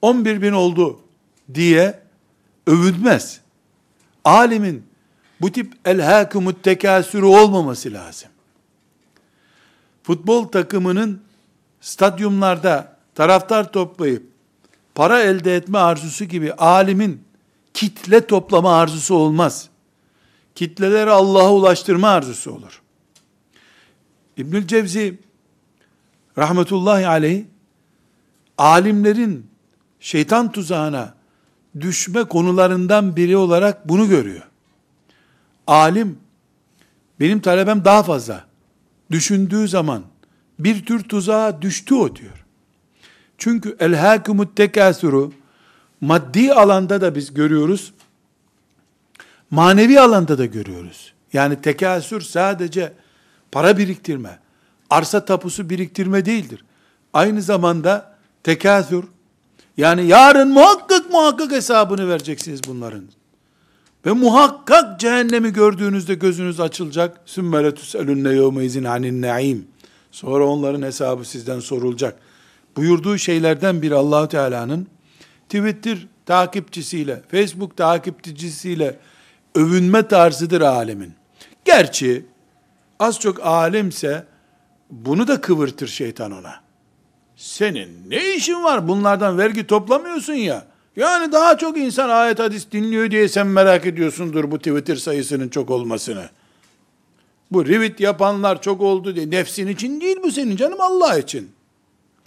11 0.03 0.43
bin 0.43 0.53
oldu 0.53 1.01
diye 1.55 2.01
övünmez. 2.67 3.41
Alimin 4.25 4.87
bu 5.41 5.53
tip 5.53 5.73
el-hâkümüt 5.85 6.63
tekâsürü 6.63 7.25
olmaması 7.25 7.93
lazım. 7.93 8.29
Futbol 10.03 10.45
takımının 10.45 11.23
stadyumlarda 11.81 12.97
taraftar 13.15 13.73
toplayıp 13.73 14.23
para 14.95 15.21
elde 15.23 15.57
etme 15.57 15.79
arzusu 15.79 16.25
gibi 16.25 16.53
alimin 16.53 17.23
kitle 17.75 18.27
toplama 18.27 18.77
arzusu 18.77 19.15
olmaz. 19.15 19.69
Kitleleri 20.59 21.11
Allah'a 21.11 21.53
ulaştırma 21.53 22.09
arzusu 22.09 22.53
olur. 22.53 22.83
İbnül 24.37 24.67
Cevzi 24.67 25.19
rahmetullahi 26.39 27.07
aleyh 27.07 27.45
alimlerin 28.59 29.47
şeytan 30.01 30.53
tuzağına 30.53 31.15
düşme 31.81 32.25
konularından 32.25 33.17
biri 33.17 33.37
olarak 33.37 33.89
bunu 33.89 34.09
görüyor. 34.09 34.43
Alim, 35.67 36.19
benim 37.21 37.41
talebem 37.41 37.85
daha 37.85 38.03
fazla. 38.03 38.45
Düşündüğü 39.11 39.69
zaman 39.69 40.03
bir 40.59 40.87
tür 40.87 41.03
tuzağa 41.03 41.63
düştü 41.63 41.95
o 41.95 42.17
diyor. 42.17 42.45
Çünkü 43.39 43.77
el 43.81 43.95
hakumut 43.95 44.57
tekasuru 44.57 45.33
maddi 46.01 46.53
alanda 46.53 47.01
da 47.01 47.15
biz 47.15 47.35
görüyoruz. 47.35 47.93
Manevi 49.51 50.01
alanda 50.01 50.39
da 50.39 50.47
görüyoruz. 50.47 51.13
Yani 51.33 51.61
tekasür 51.63 52.21
sadece 52.21 52.93
para 53.53 53.79
biriktirme, 53.79 54.39
arsa 54.91 55.25
tapusu 55.25 55.71
biriktirme 55.71 56.25
değildir. 56.25 56.65
Aynı 57.13 57.43
zamanda 57.43 58.17
tekasür 58.43 59.05
yani 59.77 60.07
yarın 60.07 60.49
muhakkak 60.53 61.11
muhakkak 61.11 61.53
hesabını 61.53 62.09
vereceksiniz 62.09 62.61
bunların. 62.69 63.05
Ve 64.07 64.13
muhakkak 64.13 65.01
cehennemi 65.01 65.53
gördüğünüzde 65.53 66.15
gözünüz 66.15 66.61
açılacak. 66.61 67.21
Sümmele 67.27 67.75
tüselünne 67.75 68.29
yevmeyzin 68.29 68.85
anin 68.85 69.23
naim. 69.23 69.69
Sonra 70.11 70.47
onların 70.47 70.83
hesabı 70.83 71.25
sizden 71.25 71.61
sorulacak. 71.61 72.19
Buyurduğu 72.77 73.19
şeylerden 73.19 73.83
bir 73.83 73.93
allah 73.93 74.29
Teala'nın 74.29 74.87
Twitter 75.49 76.07
takipçisiyle, 76.27 77.23
Facebook 77.31 77.77
takipçisiyle 77.77 78.99
övünme 79.55 80.09
tarzıdır 80.09 80.61
alemin. 80.61 81.13
Gerçi 81.65 82.25
az 82.99 83.21
çok 83.21 83.47
alimse 83.47 84.27
bunu 84.91 85.29
da 85.29 85.41
kıvırtır 85.41 85.89
şeytan 85.89 86.33
ona. 86.33 86.61
Senin 87.37 88.11
ne 88.11 88.35
işin 88.35 88.65
var? 88.65 88.89
Bunlardan 88.89 89.39
vergi 89.39 89.67
toplamıyorsun 89.67 90.33
ya. 90.33 90.65
Yani 90.97 91.33
daha 91.33 91.59
çok 91.59 91.79
insan 91.79 92.09
ayet 92.09 92.39
hadis 92.39 92.71
dinliyor 92.73 93.11
diye 93.11 93.29
sen 93.29 93.47
merak 93.47 93.87
ediyorsundur 93.87 94.51
bu 94.51 94.59
Twitter 94.59 94.97
sayısının 94.97 95.49
çok 95.49 95.71
olmasını. 95.71 96.29
Bu 97.51 97.67
rivit 97.67 98.01
yapanlar 98.01 98.63
çok 98.63 98.81
oldu 98.81 99.17
diye. 99.17 99.31
Nefsin 99.31 99.67
için 99.67 100.01
değil 100.01 100.17
bu 100.23 100.31
senin 100.31 100.57
canım 100.57 100.81
Allah 100.81 101.19
için. 101.19 101.51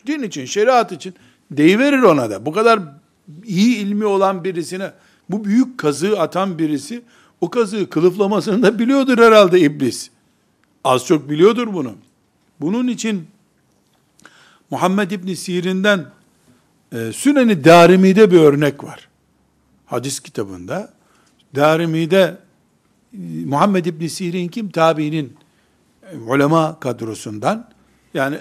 Din 0.07 0.23
için, 0.23 0.45
şeriat 0.45 0.91
için. 0.91 1.15
Deyiverir 1.51 2.01
ona 2.01 2.29
da. 2.29 2.45
Bu 2.45 2.51
kadar 2.51 2.79
iyi 3.43 3.77
ilmi 3.77 4.05
olan 4.05 4.43
birisine 4.43 4.91
bu 5.31 5.45
büyük 5.45 5.77
kazığı 5.77 6.19
atan 6.19 6.59
birisi 6.59 7.03
o 7.41 7.49
kazığı 7.49 7.89
kılıflamasını 7.89 8.63
da 8.63 8.79
biliyordur 8.79 9.17
herhalde 9.17 9.59
iblis. 9.59 10.09
Az 10.83 11.05
çok 11.05 11.29
biliyordur 11.29 11.73
bunu. 11.73 11.93
Bunun 12.61 12.87
için 12.87 13.27
Muhammed 14.69 15.11
İbni 15.11 15.35
Sirin'den 15.35 16.05
e, 16.91 17.11
Süneni 17.13 17.63
Darimi'de 17.63 18.31
bir 18.31 18.39
örnek 18.39 18.83
var. 18.83 19.09
Hadis 19.85 20.19
kitabında. 20.19 20.93
Darimi'de 21.55 22.37
Muhammed 23.45 23.85
İbni 23.85 24.09
Sirin 24.09 24.47
kim? 24.47 24.69
Tabiinin 24.69 25.37
e, 26.11 26.17
ulema 26.17 26.79
kadrosundan. 26.79 27.69
Yani 28.13 28.37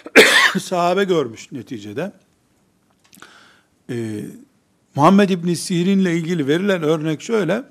sahabe 0.60 1.04
görmüş 1.04 1.52
neticede. 1.52 2.12
Ee, 3.90 4.24
Muhammed 4.94 5.28
İbni 5.28 5.56
Sirin'le 5.56 6.06
ilgili 6.06 6.46
verilen 6.48 6.82
örnek 6.82 7.22
şöyle. 7.22 7.62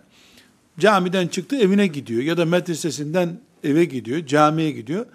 Camiden 0.80 1.28
çıktı 1.28 1.56
evine 1.56 1.88
gidiyor 1.88 2.22
ya 2.24 2.38
da 2.38 2.46
medresesinden 2.46 3.40
eve 3.64 3.86
gidiyor, 3.86 4.26
camiye 4.26 4.72
gidiyor. 4.72 5.06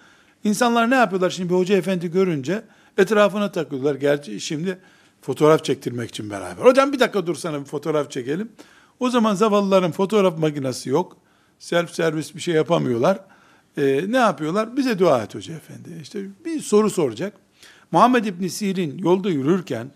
İnsanlar 0.45 0.91
ne 0.91 0.95
yapıyorlar 0.95 1.31
şimdi 1.31 1.51
bir 1.51 1.55
hoca 1.55 1.77
efendi 1.77 2.11
görünce 2.11 2.63
etrafına 2.99 3.53
takılıyorlar. 3.53 3.95
Gerçi 3.95 4.41
şimdi 4.41 4.79
fotoğraf 5.23 5.65
çektirmek 5.65 6.11
için 6.11 6.31
beraber. 6.31 6.65
Hocam 6.65 6.93
bir 6.93 7.01
dakika 7.01 7.27
dursana 7.27 7.61
bir 7.61 7.65
fotoğraf 7.65 8.11
çekelim. 8.11 8.49
O 9.01 9.11
zaman 9.11 9.35
zavallıların 9.35 9.93
fotoğraf 9.93 10.39
makinesi 10.39 10.91
yok. 10.91 11.17
Self 11.59 11.91
servis 11.95 12.35
bir 12.35 12.41
şey 12.41 12.55
yapamıyorlar. 12.55 13.21
Ee, 13.77 14.05
ne 14.09 14.17
yapıyorlar? 14.17 14.77
Bize 14.77 14.99
dua 14.99 15.23
et 15.23 15.35
hoca 15.35 15.55
efendi. 15.55 15.89
İşte 16.03 16.21
bir 16.45 16.61
soru 16.61 16.91
soracak. 16.91 17.33
Muhammed 17.93 18.25
İbni 18.25 18.51
Sirin 18.51 18.99
yolda 18.99 19.31
yürürken 19.31 19.91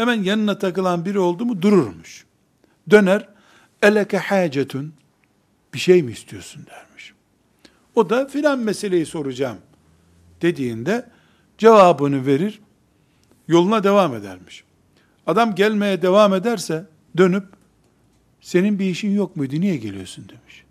hemen 0.00 0.22
yanına 0.22 0.58
takılan 0.58 1.04
biri 1.04 1.18
oldu 1.18 1.46
mu 1.46 1.62
dururmuş. 1.62 2.26
Döner, 2.90 3.28
eleke 3.82 4.18
hacetun, 4.18 4.94
bir 5.74 5.78
şey 5.78 6.02
mi 6.02 6.12
istiyorsun 6.12 6.66
dermiş. 6.66 7.14
O 7.94 8.10
da 8.10 8.28
filan 8.28 8.58
meseleyi 8.58 9.06
soracağım 9.06 9.58
dediğinde 10.42 11.08
cevabını 11.58 12.26
verir, 12.26 12.60
yoluna 13.48 13.84
devam 13.84 14.14
edermiş. 14.14 14.64
Adam 15.26 15.54
gelmeye 15.54 16.02
devam 16.02 16.34
ederse 16.34 16.86
dönüp 17.16 17.44
senin 18.40 18.78
bir 18.78 18.84
işin 18.84 19.10
yok 19.10 19.36
muydu 19.36 19.60
niye 19.60 19.76
geliyorsun 19.76 20.28
demiş. 20.28 20.64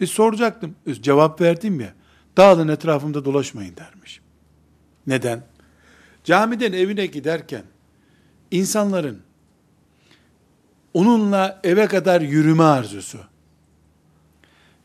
E 0.00 0.06
soracaktım. 0.06 0.74
Cevap 1.00 1.40
verdim 1.40 1.80
ya. 1.80 1.94
Dağılın 2.36 2.68
etrafımda 2.68 3.24
dolaşmayın 3.24 3.76
dermiş. 3.76 4.20
Neden? 5.06 5.53
Camiden 6.24 6.72
evine 6.72 7.06
giderken 7.06 7.62
insanların 8.50 9.22
onunla 10.94 11.60
eve 11.64 11.86
kadar 11.86 12.20
yürüme 12.20 12.62
arzusu. 12.62 13.18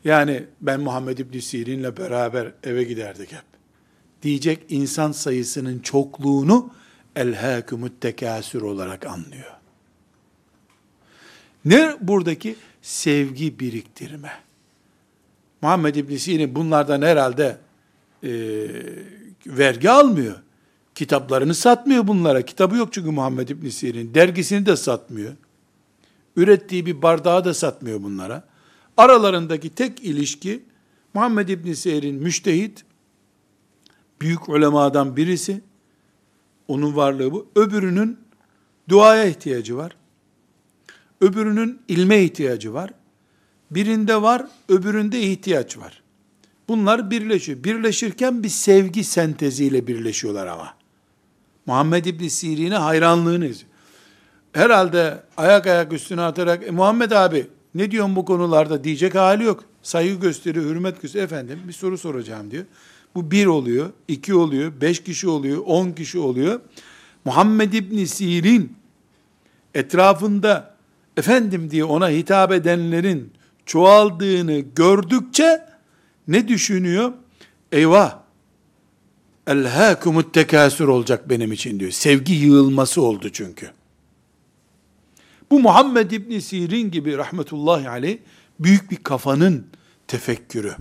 Yani 0.04 0.44
ben 0.60 0.80
Muhammed 0.80 1.18
İbni 1.18 1.42
Sirin'le 1.42 1.96
beraber 1.96 2.52
eve 2.64 2.84
giderdik 2.84 3.32
hep. 3.32 3.44
Diyecek 4.22 4.64
insan 4.68 5.12
sayısının 5.12 5.78
çokluğunu 5.78 6.74
elhâkümüt 7.16 8.00
tekâsür 8.00 8.62
olarak 8.62 9.06
anlıyor. 9.06 9.52
Ne 11.64 11.96
buradaki? 12.00 12.56
Sevgi 12.82 13.58
biriktirme. 13.58 14.32
Muhammed 15.62 15.94
İbn 15.94 16.16
Sirin 16.16 16.54
bunlardan 16.54 17.02
herhalde 17.02 17.58
e, 18.22 18.30
vergi 19.46 19.90
almıyor. 19.90 20.36
Kitaplarını 21.00 21.54
satmıyor 21.54 22.06
bunlara. 22.06 22.42
Kitabı 22.42 22.76
yok 22.76 22.92
çünkü 22.92 23.10
Muhammed 23.10 23.48
İbn 23.48 23.68
Sirin. 23.68 24.14
Dergisini 24.14 24.66
de 24.66 24.76
satmıyor. 24.76 25.32
Ürettiği 26.36 26.86
bir 26.86 27.02
bardağı 27.02 27.44
da 27.44 27.54
satmıyor 27.54 28.02
bunlara. 28.02 28.44
Aralarındaki 28.96 29.70
tek 29.70 30.04
ilişki 30.04 30.62
Muhammed 31.14 31.48
İbn 31.48 31.72
Sirin 31.72 32.14
müştehit, 32.14 32.84
büyük 34.20 34.48
ulemadan 34.48 35.16
birisi. 35.16 35.60
Onun 36.68 36.96
varlığı 36.96 37.32
bu. 37.32 37.48
Öbürünün 37.56 38.18
duaya 38.88 39.24
ihtiyacı 39.24 39.76
var. 39.76 39.96
Öbürünün 41.20 41.82
ilme 41.88 42.22
ihtiyacı 42.22 42.74
var. 42.74 42.90
Birinde 43.70 44.22
var, 44.22 44.46
öbüründe 44.68 45.20
ihtiyaç 45.20 45.78
var. 45.78 46.02
Bunlar 46.68 47.10
birleşiyor. 47.10 47.64
Birleşirken 47.64 48.42
bir 48.42 48.48
sevgi 48.48 49.04
senteziyle 49.04 49.86
birleşiyorlar 49.86 50.46
ama. 50.46 50.79
Muhammed 51.66 52.04
İbni 52.04 52.30
Sirin'e 52.30 52.76
hayranlığınız. 52.76 53.62
Herhalde 54.52 55.22
ayak 55.36 55.66
ayak 55.66 55.92
üstüne 55.92 56.22
atarak, 56.22 56.68
e, 56.68 56.70
Muhammed 56.70 57.10
abi 57.10 57.46
ne 57.74 57.90
diyorsun 57.90 58.16
bu 58.16 58.24
konularda 58.24 58.84
diyecek 58.84 59.14
hali 59.14 59.44
yok. 59.44 59.64
Saygı 59.82 60.14
gösteriyor, 60.14 60.64
hürmet 60.64 61.02
gösteriyor. 61.02 61.24
Efendim 61.24 61.60
bir 61.68 61.72
soru 61.72 61.98
soracağım 61.98 62.50
diyor. 62.50 62.64
Bu 63.14 63.30
bir 63.30 63.46
oluyor, 63.46 63.90
iki 64.08 64.34
oluyor, 64.34 64.72
beş 64.80 65.02
kişi 65.02 65.28
oluyor, 65.28 65.62
on 65.66 65.92
kişi 65.92 66.18
oluyor. 66.18 66.60
Muhammed 67.24 67.72
İbni 67.72 68.06
Sirin 68.06 68.76
etrafında 69.74 70.74
efendim 71.16 71.70
diye 71.70 71.84
ona 71.84 72.08
hitap 72.08 72.52
edenlerin 72.52 73.32
çoğaldığını 73.66 74.58
gördükçe 74.58 75.66
ne 76.28 76.48
düşünüyor? 76.48 77.12
Eyvah! 77.72 78.19
Elhâkumut 79.46 80.34
tekâsür 80.34 80.88
olacak 80.88 81.30
benim 81.30 81.52
için 81.52 81.80
diyor. 81.80 81.90
Sevgi 81.90 82.32
yığılması 82.32 83.02
oldu 83.02 83.30
çünkü. 83.32 83.70
Bu 85.50 85.60
Muhammed 85.60 86.10
İbni 86.10 86.42
Sirin 86.42 86.90
gibi 86.90 87.16
rahmetullahi 87.16 87.88
aleyh 87.88 88.18
büyük 88.60 88.90
bir 88.90 88.96
kafanın 88.96 89.66
tefekkürü. 90.06 90.74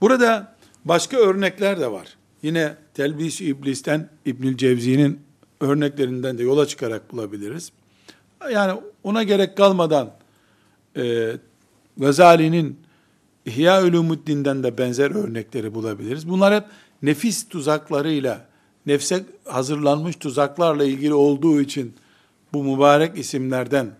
Burada 0.00 0.56
başka 0.84 1.16
örnekler 1.16 1.80
de 1.80 1.92
var. 1.92 2.16
Yine 2.42 2.76
Telbis 2.94 3.40
İblis'ten 3.40 4.08
İbnül 4.24 4.56
Cevzi'nin 4.56 5.20
örneklerinden 5.60 6.38
de 6.38 6.42
yola 6.42 6.66
çıkarak 6.66 7.12
bulabiliriz. 7.12 7.72
Yani 8.52 8.80
ona 9.02 9.22
gerek 9.22 9.56
kalmadan 9.56 10.10
e, 10.96 11.32
Gazali'nin 11.96 12.80
İhya 13.48 13.84
Ulumuddin'den 13.84 14.62
de 14.62 14.78
benzer 14.78 15.10
örnekleri 15.10 15.74
bulabiliriz. 15.74 16.28
Bunlar 16.28 16.54
hep 16.54 16.64
nefis 17.02 17.48
tuzaklarıyla, 17.48 18.46
nefse 18.86 19.24
hazırlanmış 19.44 20.16
tuzaklarla 20.16 20.84
ilgili 20.84 21.14
olduğu 21.14 21.60
için 21.60 21.94
bu 22.52 22.64
mübarek 22.64 23.18
isimlerden 23.18 23.90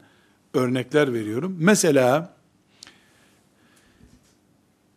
örnekler 0.55 1.13
veriyorum. 1.15 1.57
Mesela 1.61 2.35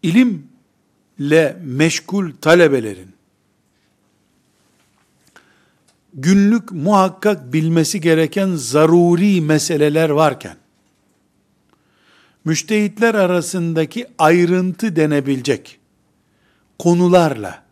ilimle 0.03 1.57
meşgul 1.63 2.31
talebelerin 2.41 3.11
günlük 6.13 6.71
muhakkak 6.71 7.53
bilmesi 7.53 8.01
gereken 8.01 8.55
zaruri 8.55 9.41
meseleler 9.41 10.09
varken 10.09 10.60
müştehitler 12.45 13.15
arasındaki 13.15 14.07
ayrıntı 14.17 14.95
denebilecek 14.95 15.79
konularla 16.79 17.63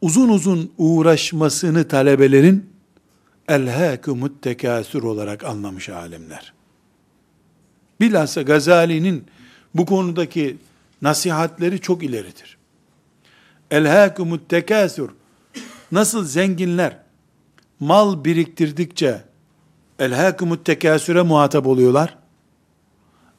uzun 0.00 0.28
uzun 0.28 0.72
uğraşmasını 0.78 1.88
talebelerin 1.88 2.70
elhâkumut 3.48 4.42
tekâsür 4.42 5.02
olarak 5.02 5.44
anlamış 5.44 5.88
alimler. 5.88 6.52
Bilhassa 8.00 8.42
Gazali'nin 8.42 9.24
bu 9.74 9.86
konudaki 9.86 10.56
nasihatleri 11.02 11.80
çok 11.80 12.02
ileridir. 12.02 12.56
Elhâkumut 13.70 14.48
tekâsür 14.48 15.10
nasıl 15.92 16.24
zenginler 16.24 16.98
mal 17.80 18.24
biriktirdikçe 18.24 19.22
elhâkumut 19.98 20.64
tekâsüre 20.64 21.22
muhatap 21.22 21.66
oluyorlar 21.66 22.18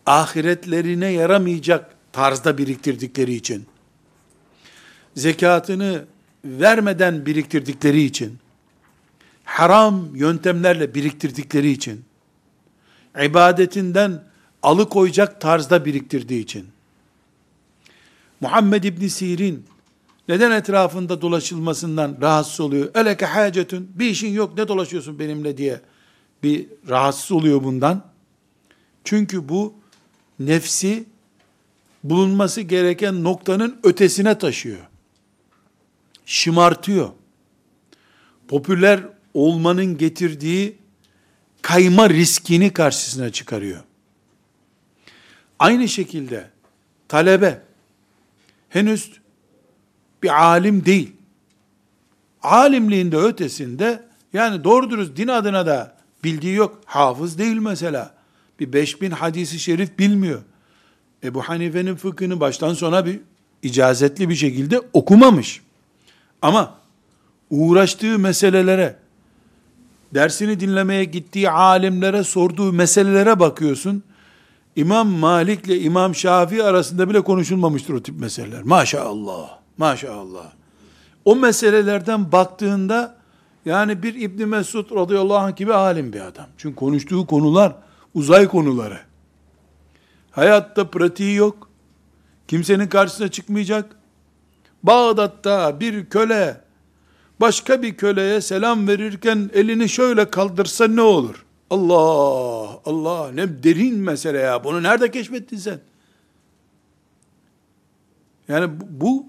ahiretlerine 0.05 1.07
yaramayacak 1.07 1.95
tarzda 2.13 2.57
biriktirdikleri 2.57 3.33
için, 3.33 3.65
zekatını 5.15 6.05
vermeden 6.45 7.25
biriktirdikleri 7.25 8.01
için, 8.01 8.37
haram 9.43 10.15
yöntemlerle 10.15 10.95
biriktirdikleri 10.95 11.71
için, 11.71 12.05
ibadetinden 13.23 14.23
alıkoyacak 14.63 15.41
tarzda 15.41 15.85
biriktirdiği 15.85 16.43
için, 16.43 16.67
Muhammed 18.41 18.83
İbni 18.83 19.09
Sirin, 19.09 19.65
neden 20.27 20.51
etrafında 20.51 21.21
dolaşılmasından 21.21 22.17
rahatsız 22.21 22.59
oluyor? 22.59 22.89
Eleke 22.95 23.25
hacetün, 23.25 23.91
bir 23.95 24.05
işin 24.05 24.33
yok 24.33 24.57
ne 24.57 24.67
dolaşıyorsun 24.67 25.19
benimle 25.19 25.57
diye 25.57 25.81
bir 26.43 26.67
rahatsız 26.89 27.31
oluyor 27.31 27.63
bundan. 27.63 28.03
Çünkü 29.03 29.49
bu 29.49 29.73
nefsi 30.39 31.06
bulunması 32.04 32.62
gereken 32.62 33.24
noktanın 33.24 33.80
ötesine 33.84 34.38
taşıyor. 34.38 34.80
Şımartıyor. 36.26 37.10
Popüler 38.48 39.00
olmanın 39.34 39.98
getirdiği 39.98 40.78
kayma 41.62 42.10
riskini 42.10 42.74
karşısına 42.74 43.32
çıkarıyor. 43.32 43.84
Aynı 45.60 45.88
şekilde 45.88 46.50
talebe 47.08 47.62
henüz 48.69 49.12
bir 50.24 50.43
alim 50.43 50.86
değil. 50.86 51.12
Alimliğinde 52.41 53.17
ötesinde 53.17 54.04
yani 54.34 54.63
doğru 54.63 54.89
dürüst 54.89 55.17
din 55.17 55.28
adına 55.28 55.65
da 55.65 55.98
bildiği 56.24 56.56
yok. 56.56 56.82
Hafız 56.86 57.38
değil 57.38 57.58
mesela 57.58 58.15
bir 58.59 58.73
5000 58.73 59.11
hadisi 59.11 59.59
şerif 59.59 59.99
bilmiyor. 59.99 60.41
Ebu 61.23 61.41
Hanife'nin 61.41 61.95
fıkhını 61.95 62.39
baştan 62.39 62.73
sona 62.73 63.05
bir 63.05 63.19
icazetli 63.61 64.29
bir 64.29 64.35
şekilde 64.35 64.81
okumamış. 64.93 65.61
Ama 66.41 66.75
uğraştığı 67.49 68.19
meselelere, 68.19 68.95
dersini 70.13 70.59
dinlemeye 70.59 71.03
gittiği 71.03 71.49
alimlere 71.49 72.23
sorduğu 72.23 72.73
meselelere 72.73 73.39
bakıyorsun. 73.39 74.03
İmam 74.75 75.07
Malik 75.07 75.65
ile 75.65 75.79
İmam 75.79 76.15
Şafii 76.15 76.63
arasında 76.63 77.09
bile 77.09 77.21
konuşulmamıştır 77.21 77.93
o 77.93 78.03
tip 78.03 78.19
meseleler. 78.19 78.63
Maşallah, 78.63 79.49
maşallah. 79.77 80.51
O 81.25 81.35
meselelerden 81.35 82.31
baktığında 82.31 83.15
yani 83.65 84.03
bir 84.03 84.15
İbn 84.15 84.43
Mesud 84.43 84.95
radıyallahu 84.95 85.37
anh 85.37 85.55
gibi 85.55 85.73
alim 85.73 86.13
bir 86.13 86.21
adam. 86.21 86.45
Çünkü 86.57 86.75
konuştuğu 86.75 87.25
konular 87.25 87.75
uzay 88.15 88.47
konuları. 88.47 88.99
Hayatta 90.32 90.89
pratiği 90.91 91.36
yok. 91.36 91.69
Kimsenin 92.47 92.88
karşısına 92.88 93.28
çıkmayacak. 93.28 93.95
Bağdat'ta 94.84 95.80
bir 95.80 96.06
köle 96.06 96.62
başka 97.39 97.82
bir 97.82 97.97
köleye 97.97 98.41
selam 98.41 98.88
verirken 98.88 99.49
elini 99.54 99.89
şöyle 99.89 100.30
kaldırsa 100.30 100.88
ne 100.88 101.01
olur? 101.01 101.45
Allah, 101.69 102.80
Allah 102.86 103.32
ne 103.32 103.63
derin 103.63 103.95
mesele 103.97 104.39
ya. 104.39 104.63
Bunu 104.63 104.84
nerede 104.84 105.12
keşfettin 105.12 105.58
sen? 105.58 105.80
Yani 108.47 108.80
bu, 108.82 108.86
bu 108.89 109.25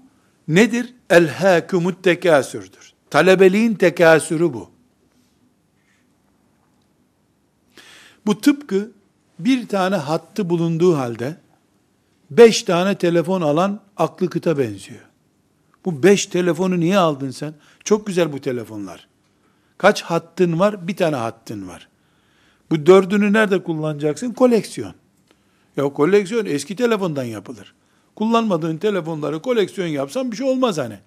nedir? 0.47 0.93
El-hâkumut 1.09 2.03
tekâsürdür. 2.03 2.93
Talebeliğin 3.09 3.73
tekasürü 3.73 4.53
bu. 4.53 4.76
Bu 8.27 8.41
tıpkı 8.41 8.91
bir 9.39 9.67
tane 9.67 9.95
hattı 9.95 10.49
bulunduğu 10.49 10.97
halde 10.97 11.35
beş 12.31 12.63
tane 12.63 12.95
telefon 12.95 13.41
alan 13.41 13.79
aklı 13.97 14.29
kıta 14.29 14.57
benziyor. 14.57 15.01
Bu 15.85 16.03
beş 16.03 16.25
telefonu 16.25 16.79
niye 16.79 16.97
aldın 16.97 17.31
sen? 17.31 17.53
Çok 17.83 18.07
güzel 18.07 18.33
bu 18.33 18.41
telefonlar. 18.41 19.07
Kaç 19.77 20.01
hattın 20.01 20.59
var? 20.59 20.87
Bir 20.87 20.95
tane 20.95 21.15
hattın 21.15 21.67
var. 21.67 21.87
Bu 22.71 22.85
dördünü 22.85 23.33
nerede 23.33 23.63
kullanacaksın? 23.63 24.33
Koleksiyon. 24.33 24.93
Ya 25.77 25.83
koleksiyon 25.83 26.45
eski 26.45 26.75
telefondan 26.75 27.23
yapılır. 27.23 27.73
Kullanmadığın 28.15 28.77
telefonları 28.77 29.41
koleksiyon 29.41 29.87
yapsan 29.87 30.31
bir 30.31 30.37
şey 30.37 30.49
olmaz 30.49 30.77
hani. 30.77 30.99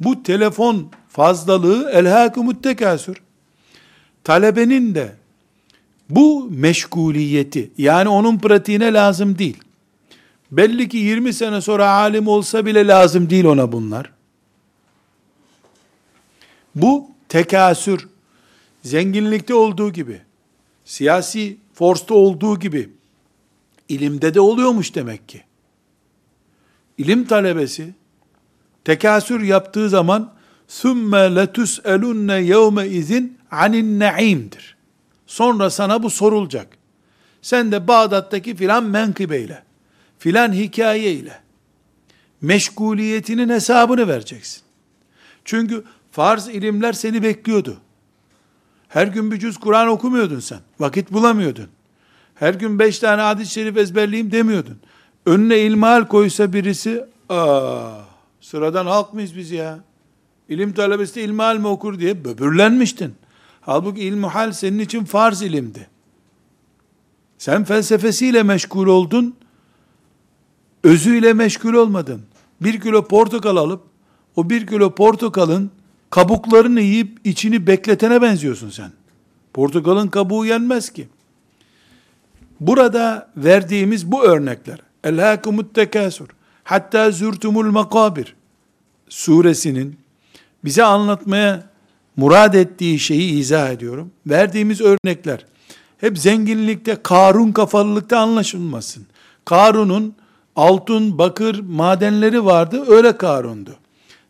Bu 0.00 0.22
telefon 0.22 0.90
fazlalığı 1.08 1.90
elhâkumut 1.90 2.62
tekasür. 2.62 3.22
Talebenin 4.24 4.94
de 4.94 5.21
bu 6.16 6.48
meşguliyeti 6.50 7.70
yani 7.78 8.08
onun 8.08 8.38
pratiğine 8.38 8.92
lazım 8.92 9.38
değil. 9.38 9.56
Belli 10.50 10.88
ki 10.88 10.96
20 10.96 11.32
sene 11.32 11.60
sonra 11.60 11.90
alim 11.90 12.28
olsa 12.28 12.66
bile 12.66 12.86
lazım 12.86 13.30
değil 13.30 13.44
ona 13.44 13.72
bunlar. 13.72 14.12
Bu 16.74 17.10
tekasür 17.28 18.08
zenginlikte 18.82 19.54
olduğu 19.54 19.92
gibi, 19.92 20.20
siyasi 20.84 21.56
forsta 21.74 22.14
olduğu 22.14 22.58
gibi 22.58 22.90
ilimde 23.88 24.34
de 24.34 24.40
oluyormuş 24.40 24.94
demek 24.94 25.28
ki. 25.28 25.42
İlim 26.98 27.24
talebesi 27.24 27.94
tekasür 28.84 29.42
yaptığı 29.42 29.88
zaman 29.88 30.32
sümme 30.68 31.34
letus'elunne 31.34 32.42
yevme 32.42 32.88
izin 32.88 33.38
anin 33.50 34.00
naim'dir. 34.00 34.81
Sonra 35.32 35.70
sana 35.70 36.02
bu 36.02 36.10
sorulacak. 36.10 36.68
Sen 37.42 37.72
de 37.72 37.88
Bağdat'taki 37.88 38.56
filan 38.56 38.84
menkıbeyle, 38.84 39.62
filan 40.18 40.52
hikayeyle, 40.52 41.40
meşguliyetinin 42.40 43.48
hesabını 43.48 44.08
vereceksin. 44.08 44.62
Çünkü 45.44 45.84
farz 46.10 46.48
ilimler 46.48 46.92
seni 46.92 47.22
bekliyordu. 47.22 47.76
Her 48.88 49.06
gün 49.06 49.30
bir 49.30 49.38
cüz 49.38 49.56
Kur'an 49.56 49.88
okumuyordun 49.88 50.40
sen. 50.40 50.60
Vakit 50.80 51.12
bulamıyordun. 51.12 51.68
Her 52.34 52.54
gün 52.54 52.78
beş 52.78 52.98
tane 52.98 53.22
hadis-i 53.22 53.52
şerif 53.52 53.76
ezberleyeyim 53.76 54.32
demiyordun. 54.32 54.78
Önüne 55.26 55.58
ilmihal 55.58 56.04
koysa 56.04 56.52
birisi, 56.52 57.04
aa, 57.28 57.90
sıradan 58.40 58.86
halk 58.86 59.14
mıyız 59.14 59.36
biz 59.36 59.50
ya? 59.50 59.78
İlim 60.48 60.72
talebesi 60.72 61.14
de 61.14 61.22
ilmihal 61.22 61.56
mi 61.56 61.66
okur 61.66 61.98
diye 61.98 62.24
böbürlenmiştin. 62.24 63.14
Halbuki 63.62 64.00
ilmuhal 64.00 64.52
senin 64.52 64.78
için 64.78 65.04
farz 65.04 65.42
ilimdi. 65.42 65.88
Sen 67.38 67.64
felsefesiyle 67.64 68.42
meşgul 68.42 68.86
oldun, 68.86 69.36
özüyle 70.84 71.32
meşgul 71.32 71.74
olmadın. 71.74 72.22
Bir 72.60 72.80
kilo 72.80 73.08
portakal 73.08 73.56
alıp, 73.56 73.82
o 74.36 74.50
bir 74.50 74.66
kilo 74.66 74.94
portakalın 74.94 75.70
kabuklarını 76.10 76.80
yiyip 76.80 77.18
içini 77.24 77.66
bekletene 77.66 78.22
benziyorsun 78.22 78.70
sen. 78.70 78.92
Portakalın 79.54 80.08
kabuğu 80.08 80.46
yenmez 80.46 80.90
ki. 80.90 81.08
Burada 82.60 83.30
verdiğimiz 83.36 84.12
bu 84.12 84.24
örnekler. 84.24 84.78
Elhâkumut 85.04 85.74
tekâsur. 85.74 86.28
Hatta 86.64 87.10
zürtumul 87.10 87.70
makabir 87.70 88.36
suresinin 89.08 89.96
bize 90.64 90.84
anlatmaya 90.84 91.71
murad 92.16 92.54
ettiği 92.54 92.98
şeyi 92.98 93.32
izah 93.32 93.70
ediyorum. 93.70 94.10
Verdiğimiz 94.26 94.80
örnekler 94.80 95.44
hep 96.02 96.18
zenginlikte, 96.18 96.96
Karun 97.02 97.52
kafalılıkta 97.52 98.18
anlaşılmasın. 98.18 99.06
Karun'un 99.44 100.14
altın, 100.56 101.18
bakır 101.18 101.60
madenleri 101.60 102.44
vardı, 102.44 102.84
öyle 102.88 103.16
Karun'du. 103.16 103.76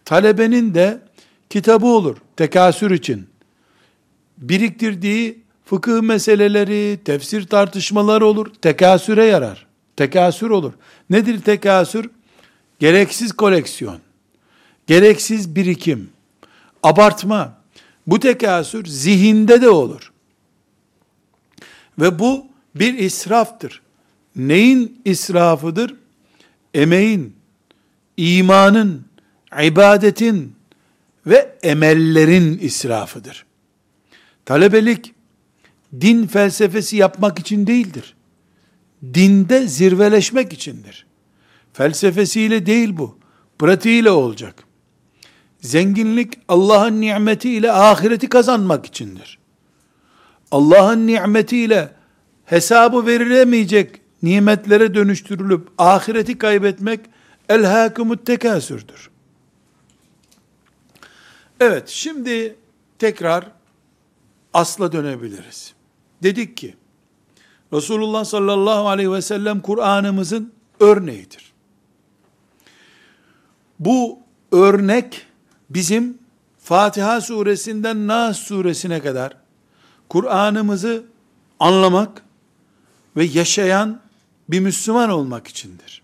Talebenin 0.05 0.75
de 0.75 1.01
kitabı 1.51 1.87
olur, 1.87 2.17
tekasür 2.37 2.91
için. 2.91 3.27
Biriktirdiği 4.39 5.43
fıkıh 5.65 6.01
meseleleri, 6.01 7.01
tefsir 7.05 7.47
tartışmaları 7.47 8.27
olur, 8.27 8.47
tekasüre 8.63 9.25
yarar. 9.25 9.67
Tekasür 9.97 10.51
olur. 10.51 10.73
Nedir 11.11 11.41
tekasür? 11.41 12.11
Gereksiz 12.79 13.33
koleksiyon, 13.33 13.99
gereksiz 14.87 15.57
birikim, 15.57 16.11
abartma. 16.83 17.62
Bu 18.07 18.21
tekasür 18.21 18.85
zihinde 18.85 19.63
de 19.63 19.69
olur. 19.69 20.13
Ve 21.99 22.19
bu 22.19 22.47
bir 22.75 22.99
israftır. 22.99 23.83
Neyin 24.37 25.01
israfıdır? 25.05 25.95
Emeğin, 26.75 27.37
imanın, 28.17 29.05
ibadetin 29.63 30.57
ve 31.27 31.59
emellerin 31.63 32.59
israfıdır. 32.59 33.47
Talebelik 34.45 35.15
din 36.01 36.27
felsefesi 36.27 36.97
yapmak 36.97 37.39
için 37.39 37.67
değildir. 37.67 38.15
Dinde 39.15 39.69
zirveleşmek 39.69 40.53
içindir. 40.53 41.07
Felsefesiyle 41.73 42.67
değil 42.67 42.97
bu. 42.97 43.19
Pratiğiyle 43.59 44.11
olacak. 44.11 44.65
Zenginlik 45.63 46.39
Allah'ın 46.49 47.01
nimetiyle 47.01 47.73
ahireti 47.73 48.29
kazanmak 48.29 48.87
içindir. 48.87 49.39
Allah'ın 50.51 51.07
nimetiyle 51.07 51.93
hesabı 52.45 53.07
verilemeyecek 53.07 54.01
nimetlere 54.23 54.95
dönüştürülüp 54.95 55.69
ahireti 55.79 56.39
kaybetmek 56.39 57.01
elhâkumut 57.49 58.27
tekasürdür. 58.27 59.11
Evet, 61.61 61.89
şimdi 61.89 62.57
tekrar 62.99 63.51
asla 64.55 64.93
dönebiliriz. 64.93 65.75
Dedik 66.23 66.57
ki, 66.57 66.75
Resulullah 67.73 68.25
sallallahu 68.25 68.89
aleyhi 68.89 69.13
ve 69.13 69.23
sellem 69.23 69.61
Kur'an'ımızın 69.61 70.53
örneğidir. 70.81 71.53
Bu 73.79 74.19
örnek 74.53 75.27
bizim 75.75 76.19
Fatiha 76.59 77.21
suresinden 77.21 78.07
Nas 78.07 78.39
suresine 78.39 79.01
kadar 79.01 79.37
Kur'an'ımızı 80.09 81.05
anlamak 81.61 82.23
ve 83.17 83.25
yaşayan 83.25 84.01
bir 84.49 84.61
Müslüman 84.61 85.11
olmak 85.11 85.49
içindir. 85.49 86.03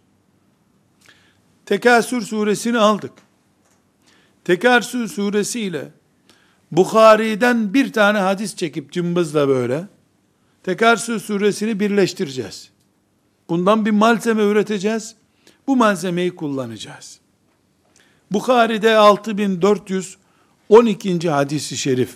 Tekasür 1.67 2.23
suresini 2.23 2.79
aldık. 2.79 3.13
Tekasür 4.45 5.09
suresi 5.09 5.61
ile 5.61 5.89
Bukhari'den 6.73 7.75
bir 7.75 7.93
tane 7.93 8.19
hadis 8.19 8.57
çekip 8.57 8.93
cımbızla 8.93 9.49
böyle 9.49 9.89
Tekasür 10.63 11.21
suresini 11.21 11.81
birleştireceğiz. 11.81 12.71
Bundan 13.49 13.87
bir 13.87 13.91
malzeme 13.91 14.43
üreteceğiz. 14.43 15.15
Bu 15.67 15.77
malzemeyi 15.77 16.37
kullanacağız. 16.37 17.21
Bukhari'de 18.33 18.97
6412. 18.97 21.31
hadisi 21.31 21.77
şerif. 21.77 22.15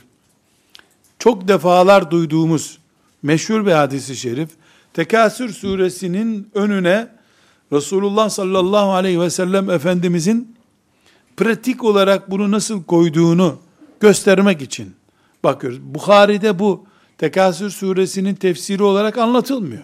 Çok 1.18 1.48
defalar 1.48 2.10
duyduğumuz 2.10 2.78
meşhur 3.22 3.66
bir 3.66 3.72
hadisi 3.72 4.16
şerif. 4.16 4.48
Tekasür 4.94 5.52
suresinin 5.52 6.50
önüne 6.54 7.08
Resulullah 7.72 8.30
sallallahu 8.30 8.92
aleyhi 8.92 9.20
ve 9.20 9.30
sellem 9.30 9.70
Efendimizin 9.70 10.56
pratik 11.36 11.84
olarak 11.84 12.30
bunu 12.30 12.50
nasıl 12.50 12.84
koyduğunu 12.84 13.58
göstermek 14.00 14.62
için 14.62 14.94
bakıyoruz. 15.44 15.80
Bukhari'de 15.82 16.58
bu 16.58 16.86
Tekasür 17.22 17.70
suresinin 17.70 18.34
tefsiri 18.34 18.82
olarak 18.82 19.18
anlatılmıyor. 19.18 19.82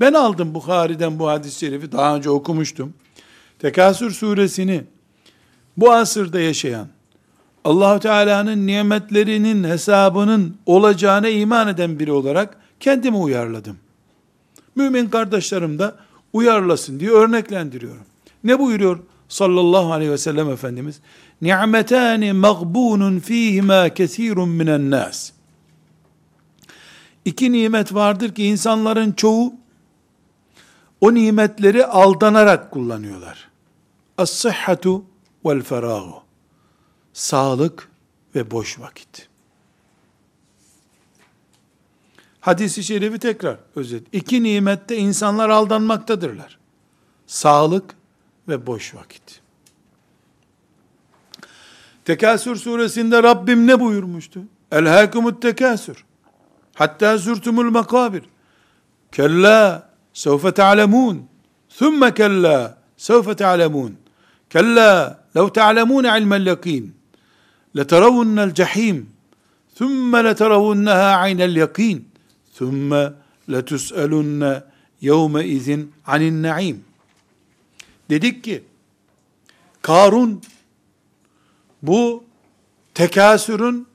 Ben 0.00 0.12
aldım 0.12 0.54
Bukhari'den 0.54 1.18
bu 1.18 1.28
hadis-i 1.28 1.58
şerifi, 1.58 1.92
daha 1.92 2.16
önce 2.16 2.30
okumuştum. 2.30 2.94
Tekasür 3.58 4.10
suresini 4.10 4.84
bu 5.78 5.92
asırda 5.92 6.40
yaşayan, 6.40 6.88
allah 7.64 7.98
Teala'nın 7.98 8.66
nimetlerinin 8.66 9.64
hesabının 9.64 10.56
olacağına 10.66 11.28
iman 11.28 11.68
eden 11.68 11.98
biri 11.98 12.12
olarak 12.12 12.56
kendimi 12.80 13.16
uyarladım. 13.16 13.76
Mümin 14.76 15.06
kardeşlerim 15.06 15.78
de 15.78 15.92
uyarlasın 16.32 17.00
diye 17.00 17.10
örneklendiriyorum. 17.10 18.04
Ne 18.44 18.58
buyuruyor 18.58 18.98
sallallahu 19.28 19.92
aleyhi 19.92 20.10
ve 20.10 20.18
sellem 20.18 20.50
Efendimiz? 20.50 21.00
Ni'metani 21.42 22.32
mağbunun 22.32 23.18
fihima 23.18 23.88
kesirun 23.88 24.48
minen 24.48 24.90
nas. 24.90 25.32
İki 27.24 27.52
nimet 27.52 27.94
vardır 27.94 28.34
ki 28.34 28.44
insanların 28.44 29.12
çoğu 29.12 29.52
o 31.00 31.14
nimetleri 31.14 31.86
aldanarak 31.86 32.70
kullanıyorlar. 32.70 33.48
As-sıhhatu 34.18 35.04
vel 35.48 35.62
ferahu. 35.62 36.22
Sağlık 37.12 37.88
ve 38.34 38.50
boş 38.50 38.80
vakit. 38.80 39.28
Hadis-i 42.40 42.84
şerifi 42.84 43.18
tekrar 43.18 43.56
özet. 43.76 44.02
İki 44.12 44.42
nimette 44.42 44.96
insanlar 44.96 45.48
aldanmaktadırlar. 45.48 46.58
Sağlık 47.26 47.94
ve 48.48 48.66
boş 48.66 48.94
vakit. 48.94 49.40
Tekasür 52.04 52.56
suresinde 52.56 53.22
Rabbim 53.22 53.66
ne 53.66 53.80
buyurmuştu? 53.80 54.40
Elhâkumut 54.72 55.42
tekasür. 55.42 56.04
Hatta 56.74 57.18
zürtumul 57.18 57.70
makabir. 57.70 58.22
Kella 59.12 59.90
sevfe 60.12 60.54
te'alemûn. 60.54 61.28
Thumma 61.78 62.14
kella 62.14 62.78
sevfe 62.96 63.36
te'alemûn. 63.36 63.96
Kella 64.50 65.17
te'alemûne 65.32 66.18
ilmel 66.18 66.46
yakîn. 66.46 66.94
Leteravunne'l 67.76 68.54
cehîm. 68.54 69.06
Thumma 69.76 70.18
leteravunneha 70.18 71.16
aynel 71.16 71.56
yakîn. 71.56 72.08
Thumma 72.56 73.14
letus'elunne 73.50 74.62
yevme 75.00 75.46
izin 75.46 75.92
anin 76.06 76.42
naim. 76.42 76.84
Dedik 78.10 78.44
ki 78.44 78.64
Karun 79.82 80.42
bu 81.82 82.24
tekasürün 82.94 83.86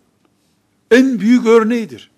en 0.92 1.20
büyük 1.20 1.46
örneğidir. 1.46 2.12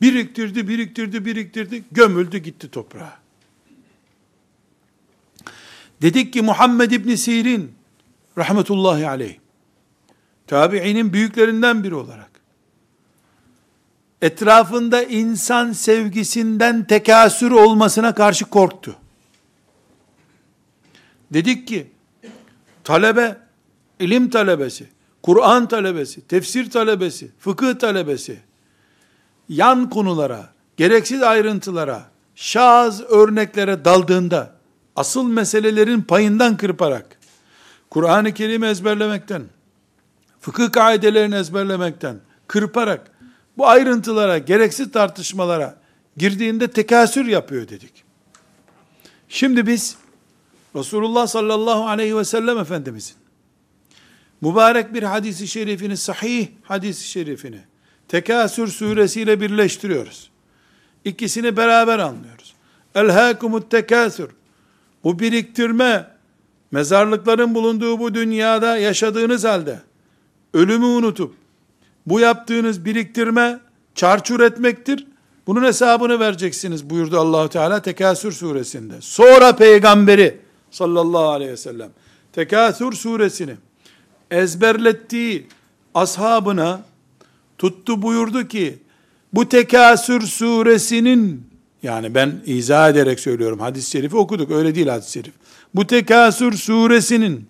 Biriktirdi, 0.00 0.68
biriktirdi, 0.68 1.24
biriktirdi, 1.24 1.84
gömüldü 1.92 2.38
gitti 2.38 2.70
toprağa. 2.70 3.18
Dedik 6.02 6.32
ki 6.32 6.42
Muhammed 6.42 6.90
İbni 6.90 7.18
Sirin 7.18 7.72
rahmetullahi 8.38 9.08
aleyh 9.08 9.36
tabiinin 10.46 11.12
büyüklerinden 11.12 11.84
biri 11.84 11.94
olarak 11.94 12.30
etrafında 14.22 15.02
insan 15.02 15.72
sevgisinden 15.72 16.84
tekasür 16.84 17.50
olmasına 17.50 18.14
karşı 18.14 18.44
korktu. 18.44 18.96
Dedik 21.32 21.68
ki 21.68 21.86
talebe, 22.84 23.36
ilim 24.00 24.30
talebesi, 24.30 24.86
Kur'an 25.22 25.68
talebesi, 25.68 26.20
tefsir 26.26 26.70
talebesi, 26.70 27.30
fıkıh 27.38 27.74
talebesi 27.78 28.40
yan 29.48 29.90
konulara, 29.90 30.52
gereksiz 30.76 31.22
ayrıntılara, 31.22 32.10
şaz 32.34 33.00
örneklere 33.00 33.84
daldığında 33.84 34.56
asıl 34.96 35.28
meselelerin 35.28 36.02
payından 36.02 36.56
kırparak 36.56 37.18
Kur'an-ı 37.92 38.34
Kerim 38.34 38.64
ezberlemekten, 38.64 39.42
fıkıh 40.40 40.72
kaidelerini 40.72 41.34
ezberlemekten, 41.34 42.20
kırparak 42.48 43.10
bu 43.58 43.68
ayrıntılara, 43.68 44.38
gereksiz 44.38 44.92
tartışmalara 44.92 45.76
girdiğinde 46.16 46.68
tekasür 46.68 47.26
yapıyor 47.26 47.68
dedik. 47.68 48.04
Şimdi 49.28 49.66
biz 49.66 49.96
Resulullah 50.76 51.26
sallallahu 51.26 51.86
aleyhi 51.86 52.16
ve 52.16 52.24
sellem 52.24 52.58
Efendimizin 52.58 53.16
mübarek 54.40 54.94
bir 54.94 55.02
hadisi 55.02 55.48
şerifini, 55.48 55.96
sahih 55.96 56.48
hadisi 56.62 57.08
şerifini 57.08 57.60
Tekasür 58.08 58.68
suresiyle 58.68 59.40
birleştiriyoruz. 59.40 60.30
İkisini 61.04 61.56
beraber 61.56 61.98
anlıyoruz. 61.98 62.54
Elhâkumut 62.94 63.70
tekasür. 63.70 64.30
Bu 65.04 65.18
biriktirme, 65.18 66.12
mezarlıkların 66.72 67.54
bulunduğu 67.54 67.98
bu 67.98 68.14
dünyada 68.14 68.76
yaşadığınız 68.76 69.44
halde, 69.44 69.80
ölümü 70.54 70.84
unutup, 70.84 71.34
bu 72.06 72.20
yaptığınız 72.20 72.84
biriktirme, 72.84 73.60
çarçur 73.94 74.40
etmektir. 74.40 75.06
Bunun 75.46 75.64
hesabını 75.64 76.20
vereceksiniz 76.20 76.90
buyurdu 76.90 77.18
Allahu 77.18 77.48
Teala 77.48 77.82
Tekasür 77.82 78.32
suresinde. 78.32 78.94
Sonra 79.00 79.56
peygamberi 79.56 80.38
sallallahu 80.70 81.28
aleyhi 81.28 81.52
ve 81.52 81.56
sellem 81.56 81.90
Tekasür 82.32 82.92
suresini 82.92 83.54
ezberlettiği 84.30 85.46
ashabına 85.94 86.82
tuttu 87.58 88.02
buyurdu 88.02 88.48
ki 88.48 88.78
bu 89.32 89.48
Tekasür 89.48 90.20
suresinin 90.20 91.46
yani 91.82 92.14
ben 92.14 92.42
izah 92.46 92.90
ederek 92.90 93.20
söylüyorum 93.20 93.60
hadis-i 93.60 93.90
şerifi 93.90 94.16
okuduk 94.16 94.50
öyle 94.50 94.74
değil 94.74 94.86
hadis-i 94.86 95.12
şerif. 95.12 95.32
Bu 95.74 95.86
Tekasür 95.86 96.52
suresinin 96.52 97.48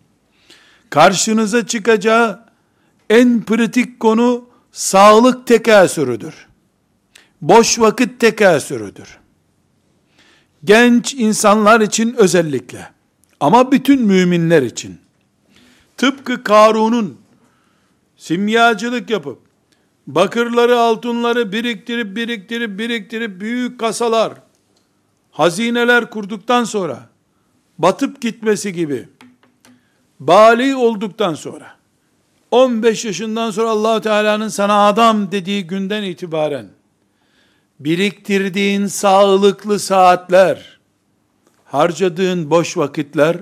karşınıza 0.91 1.67
çıkacağı 1.67 2.41
en 3.11 3.43
pratik 3.43 4.01
konu 4.01 4.49
sağlık 4.73 5.47
tekasürüdür. 5.47 6.47
Boş 7.43 7.79
vakit 7.79 8.21
tekasürüdür. 8.21 9.19
Genç 10.65 11.15
insanlar 11.15 11.81
için 11.81 12.15
özellikle 12.15 12.93
ama 13.41 13.73
bütün 13.73 14.03
müminler 14.03 14.63
için 14.63 14.99
tıpkı 15.97 16.45
Karun'un 16.45 17.19
simyacılık 18.17 19.11
yapıp 19.11 19.39
bakırları 20.07 20.79
altınları 20.79 21.53
biriktirip 21.53 22.17
biriktirip 22.17 22.79
biriktirip 22.79 23.41
büyük 23.41 23.81
kasalar 23.81 24.33
hazineler 25.31 26.11
kurduktan 26.11 26.65
sonra 26.65 27.12
batıp 27.82 28.22
gitmesi 28.22 28.74
gibi 28.74 29.08
bali 30.20 30.76
olduktan 30.76 31.34
sonra 31.34 31.78
15 32.52 33.06
yaşından 33.06 33.52
sonra 33.52 33.70
Allahu 33.70 34.02
Teala'nın 34.02 34.48
sana 34.48 34.88
adam 34.88 35.32
dediği 35.32 35.68
günden 35.68 36.04
itibaren 36.04 36.68
biriktirdiğin 37.80 38.88
sağlıklı 38.88 39.80
saatler, 39.80 40.80
harcadığın 41.66 42.50
boş 42.50 42.78
vakitler 42.78 43.38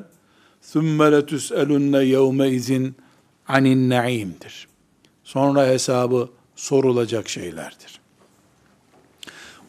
ثُمَّ 0.74 0.98
لَتُسْأَلُنَّ 0.98 2.04
يَوْمَ 2.04 2.50
izin 2.50 2.96
anin 3.48 3.90
naim'dir. 3.90 4.68
Sonra 5.24 5.68
hesabı 5.68 6.30
sorulacak 6.56 7.30
şeylerdir. 7.30 8.00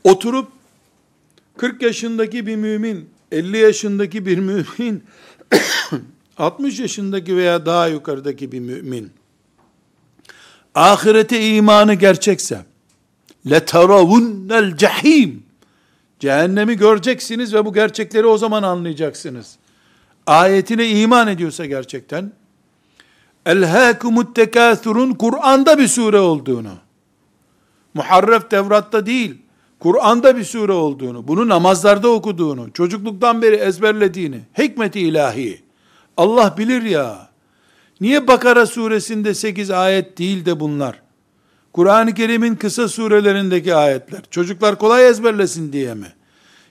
Oturup 0.04 0.48
40 1.56 1.82
yaşındaki 1.82 2.46
bir 2.46 2.56
mümin, 2.56 3.10
50 3.32 3.58
yaşındaki 3.58 4.26
bir 4.26 4.38
mümin, 4.38 5.04
60 6.38 6.78
yaşındaki 6.80 7.36
veya 7.36 7.66
daha 7.66 7.86
yukarıdaki 7.86 8.52
bir 8.52 8.60
mümin, 8.60 9.10
ahirete 10.74 11.48
imanı 11.48 11.94
gerçekse, 11.94 12.64
لَتَرَوُنَّ 13.46 14.76
cehim 14.76 15.46
Cehennemi 16.20 16.76
göreceksiniz 16.76 17.54
ve 17.54 17.64
bu 17.64 17.72
gerçekleri 17.72 18.26
o 18.26 18.38
zaman 18.38 18.62
anlayacaksınız. 18.62 19.56
Ayetine 20.26 20.88
iman 20.88 21.28
ediyorsa 21.28 21.66
gerçekten, 21.66 22.32
Elhâkumut 23.46 24.36
tekâthurun 24.36 25.12
Kur'an'da 25.12 25.78
bir 25.78 25.88
sure 25.88 26.18
olduğunu, 26.18 26.72
Muharref 27.94 28.50
Tevrat'ta 28.50 29.06
değil, 29.06 29.38
Kur'an'da 29.81 30.37
bir 30.37 30.43
sure 30.43 30.71
olduğunu, 30.71 31.27
bunu 31.27 31.49
namazlarda 31.49 32.09
okuduğunu, 32.09 32.71
çocukluktan 32.73 33.41
beri 33.41 33.55
ezberlediğini, 33.55 34.39
hikmeti 34.57 34.99
ilahi, 34.99 35.61
Allah 36.17 36.55
bilir 36.57 36.81
ya, 36.81 37.29
niye 38.01 38.27
Bakara 38.27 38.65
suresinde 38.65 39.33
8 39.33 39.71
ayet 39.71 40.17
değil 40.17 40.45
de 40.45 40.59
bunlar? 40.59 41.01
Kur'an-ı 41.73 42.13
Kerim'in 42.13 42.55
kısa 42.55 42.87
surelerindeki 42.87 43.75
ayetler, 43.75 44.21
çocuklar 44.31 44.77
kolay 44.77 45.07
ezberlesin 45.07 45.73
diye 45.73 45.93
mi? 45.93 46.07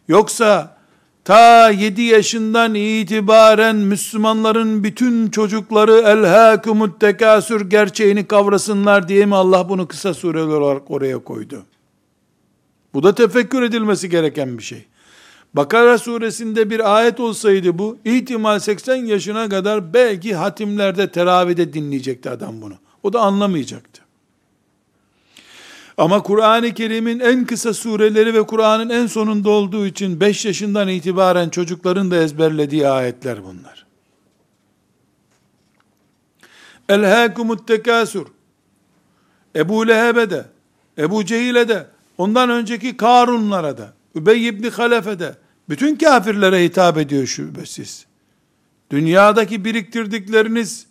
Yoksa 0.09 0.77
ta 1.25 1.71
7 1.71 2.03
yaşından 2.03 2.75
itibaren 2.75 3.77
Müslümanların 3.77 4.85
bütün 4.85 5.31
çocukları 5.31 5.93
elhâkumut 5.93 7.01
tekasür 7.01 7.71
gerçeğini 7.71 8.27
kavrasınlar 8.27 9.09
diye 9.09 9.27
mi 9.27 9.35
Allah 9.35 9.69
bunu 9.69 9.89
kısa 9.89 10.15
sureler 10.15 10.47
olarak 10.47 10.91
oraya 10.91 11.19
koydu? 11.19 11.65
Bu 12.95 13.03
da 13.03 13.15
tefekkür 13.15 13.63
edilmesi 13.63 14.09
gereken 14.09 14.59
bir 14.59 14.63
şey. 14.63 14.87
Bakara 15.55 15.99
suresinde 15.99 16.71
bir 16.71 16.97
ayet 16.97 17.21
olsaydı 17.21 17.79
bu, 17.79 17.99
ihtimal 18.05 18.59
80 18.59 18.97
yaşına 18.97 19.49
kadar 19.49 19.95
belki 19.95 20.35
hatimlerde, 20.35 21.11
teravide 21.11 21.73
dinleyecekti 21.73 22.31
adam 22.31 22.63
bunu. 22.63 22.75
O 23.03 23.13
da 23.13 23.21
anlamayacaktı. 23.21 24.03
Ama 25.97 26.23
Kur'an-ı 26.23 26.75
Kerim'in 26.75 27.21
en 27.21 27.45
kısa 27.45 27.75
sureleri 27.75 28.35
ve 28.35 28.43
Kur'an'ın 28.43 28.91
en 28.91 29.07
sonunda 29.07 29.51
olduğu 29.51 29.87
için 29.87 30.21
5 30.21 30.45
yaşından 30.45 30.89
itibaren 30.89 31.49
çocukların 31.49 32.11
da 32.11 32.17
ezberlediği 32.17 32.89
ayetler 32.89 33.45
bunlar. 33.45 33.87
Elhâkumut 36.89 37.69
tekâsür. 37.69 38.27
Ebu 39.57 39.89
Leheb'e 39.89 40.31
de, 40.31 40.47
Ebu 40.99 41.25
Cehil'e 41.25 41.69
de, 41.69 41.87
ondan 42.21 42.51
önceki 42.51 42.97
Karunlara 42.97 43.79
da, 43.79 43.93
Übey 44.15 44.49
ibn 44.49 44.71
Halef'e 44.71 45.19
de, 45.19 45.35
bütün 45.69 45.97
kafirlere 45.97 46.65
hitap 46.65 46.99
ediyor 46.99 47.27
şüphesiz. 47.27 48.07
Dünyadaki 48.91 49.65
biriktirdikleriniz 49.65 50.87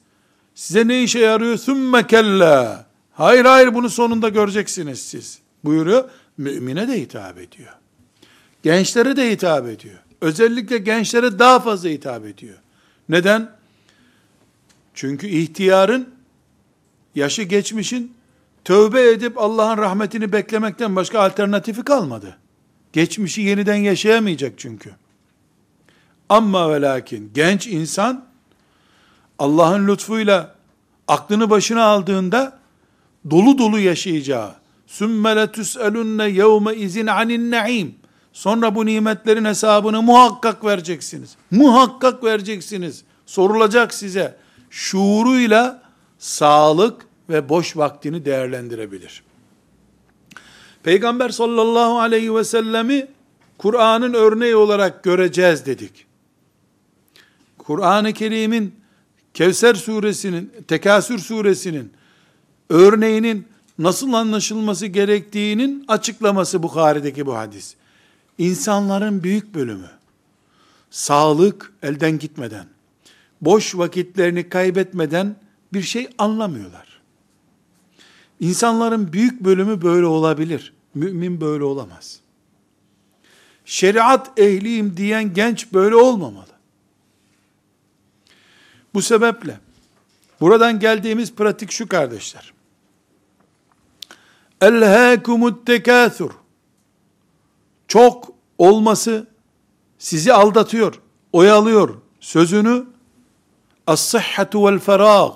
size 0.55 0.87
ne 0.87 1.03
işe 1.03 1.19
yarıyor? 1.19 1.57
Sümme 1.57 2.07
kella. 2.07 2.85
Hayır 3.13 3.45
hayır 3.45 3.73
bunu 3.73 3.89
sonunda 3.89 4.29
göreceksiniz 4.29 5.01
siz. 5.01 5.39
Buyuruyor. 5.63 6.09
Mümine 6.37 6.87
de 6.87 7.01
hitap 7.01 7.37
ediyor. 7.37 7.73
Gençlere 8.63 9.15
de 9.15 9.31
hitap 9.31 9.67
ediyor. 9.67 9.99
Özellikle 10.21 10.77
gençlere 10.77 11.39
daha 11.39 11.59
fazla 11.59 11.89
hitap 11.89 12.25
ediyor. 12.25 12.57
Neden? 13.09 13.51
Çünkü 14.93 15.27
ihtiyarın, 15.27 16.09
yaşı 17.15 17.43
geçmişin, 17.43 18.18
tövbe 18.69 19.11
edip 19.11 19.37
Allah'ın 19.37 19.77
rahmetini 19.77 20.31
beklemekten 20.31 20.95
başka 20.95 21.19
alternatifi 21.19 21.83
kalmadı. 21.83 22.37
Geçmişi 22.93 23.41
yeniden 23.41 23.75
yaşayamayacak 23.75 24.53
çünkü. 24.57 24.91
Ama 26.29 26.71
ve 26.71 26.81
lakin 26.81 27.31
genç 27.33 27.67
insan 27.67 28.25
Allah'ın 29.39 29.87
lütfuyla 29.87 30.55
aklını 31.07 31.49
başına 31.49 31.83
aldığında 31.83 32.59
dolu 33.29 33.57
dolu 33.57 33.79
yaşayacağı 33.79 34.55
sümme 34.87 35.35
letüselunne 35.35 36.29
yevme 36.29 36.75
izin 36.75 37.07
anin 37.07 37.51
naim 37.51 37.95
sonra 38.33 38.75
bu 38.75 38.85
nimetlerin 38.85 39.45
hesabını 39.45 40.01
muhakkak 40.01 40.65
vereceksiniz. 40.65 41.35
Muhakkak 41.51 42.23
vereceksiniz. 42.23 43.03
Sorulacak 43.25 43.93
size. 43.93 44.37
Şuuruyla 44.69 45.81
sağlık 46.19 47.08
ve 47.29 47.49
boş 47.49 47.77
vaktini 47.77 48.25
değerlendirebilir. 48.25 49.23
Peygamber 50.83 51.29
sallallahu 51.29 51.99
aleyhi 51.99 52.35
ve 52.35 52.43
sellemi 52.43 53.07
Kur'an'ın 53.57 54.13
örneği 54.13 54.55
olarak 54.55 55.03
göreceğiz 55.03 55.65
dedik. 55.65 56.05
Kur'an-ı 57.57 58.13
Kerim'in 58.13 58.75
Kevser 59.33 59.75
suresinin, 59.75 60.51
Tekasür 60.67 61.19
suresinin 61.19 61.93
örneğinin 62.69 63.47
nasıl 63.79 64.13
anlaşılması 64.13 64.85
gerektiğinin 64.85 65.85
açıklaması 65.87 66.63
Bukhari'deki 66.63 67.25
bu 67.25 67.37
hadis. 67.37 67.75
İnsanların 68.37 69.23
büyük 69.23 69.55
bölümü 69.55 69.89
sağlık 70.91 71.73
elden 71.83 72.19
gitmeden, 72.19 72.65
boş 73.41 73.75
vakitlerini 73.75 74.49
kaybetmeden 74.49 75.35
bir 75.73 75.81
şey 75.81 76.07
anlamıyorlar. 76.17 76.88
İnsanların 78.39 79.13
büyük 79.13 79.43
bölümü 79.43 79.81
böyle 79.81 80.05
olabilir. 80.05 80.73
Mümin 80.95 81.41
böyle 81.41 81.63
olamaz. 81.63 82.19
Şeriat 83.65 84.39
ehliyim 84.39 84.97
diyen 84.97 85.33
genç 85.33 85.73
böyle 85.73 85.95
olmamalı. 85.95 86.45
Bu 88.93 89.01
sebeple 89.01 89.59
buradan 90.41 90.79
geldiğimiz 90.79 91.35
pratik 91.35 91.71
şu 91.71 91.87
kardeşler. 91.87 92.53
Elhâkumut 94.61 95.65
tekâthur. 95.65 96.31
Çok 97.87 98.31
olması 98.57 99.27
sizi 99.97 100.33
aldatıyor, 100.33 101.01
oyalıyor. 101.33 101.95
Sözünü 102.19 102.85
as-sıhhatu 103.87 104.65
vel 104.65 104.79
ferâg 104.79 105.33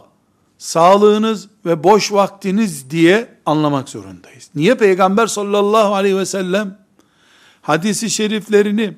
sağlığınız 0.63 1.47
ve 1.65 1.83
boş 1.83 2.11
vaktiniz 2.11 2.89
diye 2.89 3.27
anlamak 3.45 3.89
zorundayız. 3.89 4.49
Niye 4.55 4.75
Peygamber 4.75 5.27
sallallahu 5.27 5.95
aleyhi 5.95 6.17
ve 6.17 6.25
sellem 6.25 6.77
hadisi 7.61 8.09
şeriflerini 8.09 8.93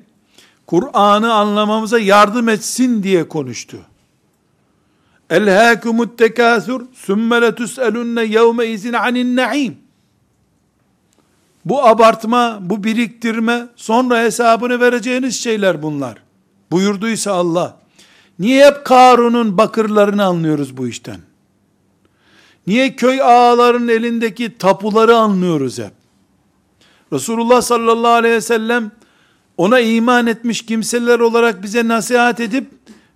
Kur'an'ı 0.66 1.34
anlamamıza 1.34 1.98
yardım 1.98 2.48
etsin 2.48 3.02
diye 3.02 3.28
konuştu. 3.28 3.76
Elhâkumut 5.30 6.18
tekâthur 6.18 6.86
sümme 6.94 7.42
letus'elunne 7.42 8.24
yevme 8.24 8.66
izin 8.66 8.92
anin 8.92 9.36
naim. 9.36 9.78
Bu 11.64 11.86
abartma, 11.86 12.58
bu 12.60 12.84
biriktirme, 12.84 13.66
sonra 13.76 14.20
hesabını 14.20 14.80
vereceğiniz 14.80 15.42
şeyler 15.42 15.82
bunlar. 15.82 16.16
Buyurduysa 16.70 17.32
Allah. 17.32 17.78
Niye 18.38 18.66
hep 18.66 18.84
Karun'un 18.84 19.58
bakırlarını 19.58 20.24
anlıyoruz 20.24 20.76
bu 20.76 20.88
işten? 20.88 21.25
Niye 22.66 22.96
köy 22.96 23.22
ağaların 23.22 23.88
elindeki 23.88 24.58
tapuları 24.58 25.16
anlıyoruz 25.16 25.78
hep? 25.78 25.92
Resulullah 27.12 27.62
sallallahu 27.62 28.12
aleyhi 28.12 28.34
ve 28.34 28.40
sellem 28.40 28.90
ona 29.56 29.80
iman 29.80 30.26
etmiş 30.26 30.66
kimseler 30.66 31.18
olarak 31.18 31.62
bize 31.62 31.88
nasihat 31.88 32.40
edip 32.40 32.70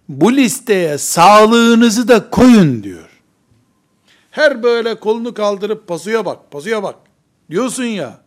bu 0.08 0.32
listeye 0.32 0.98
sağlığınızı 0.98 2.08
da 2.08 2.30
koyun 2.30 2.82
diyor. 2.82 3.10
Her 4.30 4.62
böyle 4.62 4.94
kolunu 4.94 5.34
kaldırıp 5.34 5.88
pasuya 5.88 6.24
bak, 6.24 6.50
pasuya 6.50 6.82
bak 6.82 6.96
diyorsun 7.50 7.84
ya. 7.84 8.20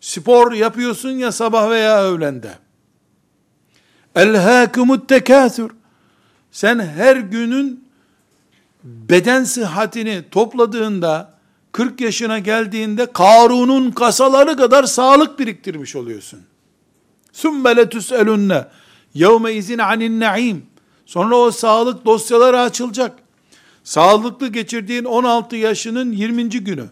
Spor 0.00 0.52
yapıyorsun 0.52 1.10
ya 1.10 1.32
sabah 1.32 1.70
veya 1.70 2.02
öğlende. 2.02 2.50
Elhâkumut 4.14 5.08
tekâthür. 5.08 5.70
Sen 6.50 6.78
her 6.78 7.16
günün 7.16 7.87
beden 8.84 9.44
sıhhatini 9.44 10.22
topladığında 10.30 11.38
40 11.72 12.00
yaşına 12.00 12.38
geldiğinde 12.38 13.12
Karun'un 13.12 13.90
kasaları 13.90 14.56
kadar 14.56 14.84
sağlık 14.84 15.38
biriktirmiş 15.38 15.96
oluyorsun. 15.96 16.40
Sümme 17.32 17.76
letüselunne 17.76 18.64
yevme 19.14 19.52
izin 19.52 19.78
anin 19.78 20.20
naim. 20.20 20.66
Sonra 21.06 21.36
o 21.36 21.50
sağlık 21.50 22.06
dosyaları 22.06 22.60
açılacak. 22.60 23.18
Sağlıklı 23.84 24.48
geçirdiğin 24.48 25.04
16 25.04 25.56
yaşının 25.56 26.12
20. 26.12 26.48
günü. 26.48 26.84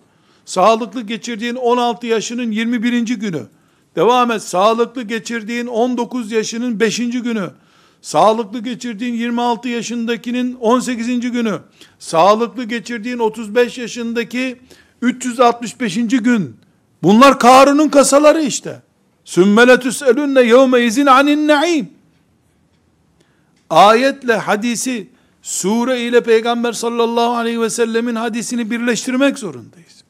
Sağlıklı 0.44 1.02
geçirdiğin 1.02 1.54
16 1.54 2.06
yaşının 2.06 2.50
21. 2.50 3.02
günü. 3.02 3.42
Devam 3.96 4.30
et. 4.30 4.42
Sağlıklı 4.42 5.02
geçirdiğin 5.02 5.66
19 5.66 6.32
yaşının 6.32 6.80
5. 6.80 6.96
günü. 6.96 7.50
Sağlıklı 8.06 8.58
geçirdiğin 8.58 9.14
26 9.14 9.68
yaşındakinin 9.68 10.54
18. 10.54 11.20
günü. 11.20 11.58
Sağlıklı 11.98 12.64
geçirdiğin 12.64 13.18
35 13.18 13.78
yaşındaki 13.78 14.56
365. 15.02 15.94
gün. 16.08 16.56
Bunlar 17.02 17.38
Karun'un 17.38 17.88
kasaları 17.88 18.42
işte. 18.42 18.82
Sümmele 19.24 19.80
tüselünne 19.80 20.42
yevme 20.42 20.84
izin 20.84 21.06
anin 21.06 21.48
naim. 21.48 21.88
Ayetle 23.70 24.36
hadisi, 24.36 25.08
sure 25.42 26.00
ile 26.00 26.22
Peygamber 26.22 26.72
sallallahu 26.72 27.36
aleyhi 27.36 27.60
ve 27.60 27.70
sellemin 27.70 28.14
hadisini 28.14 28.70
birleştirmek 28.70 29.38
zorundayız. 29.38 30.04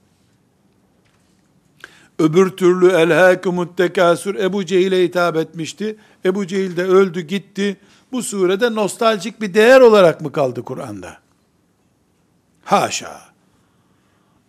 Öbür 2.19 2.51
türlü 2.51 2.89
elhâkumut 2.89 3.77
tekâsür 3.77 4.35
Ebu 4.35 4.67
Cehil'e 4.67 5.05
hitap 5.05 5.37
etmişti. 5.37 5.97
Ebu 6.25 6.47
Cehil 6.47 6.77
de 6.77 6.85
öldü 6.85 7.21
gitti. 7.21 7.77
Bu 8.13 8.23
surede 8.23 8.75
nostaljik 8.75 9.41
bir 9.41 9.55
değer 9.55 9.81
olarak 9.81 10.21
mı 10.21 10.33
kaldı 10.33 10.63
Kur'an'da? 10.63 11.17
Haşa. 12.65 13.21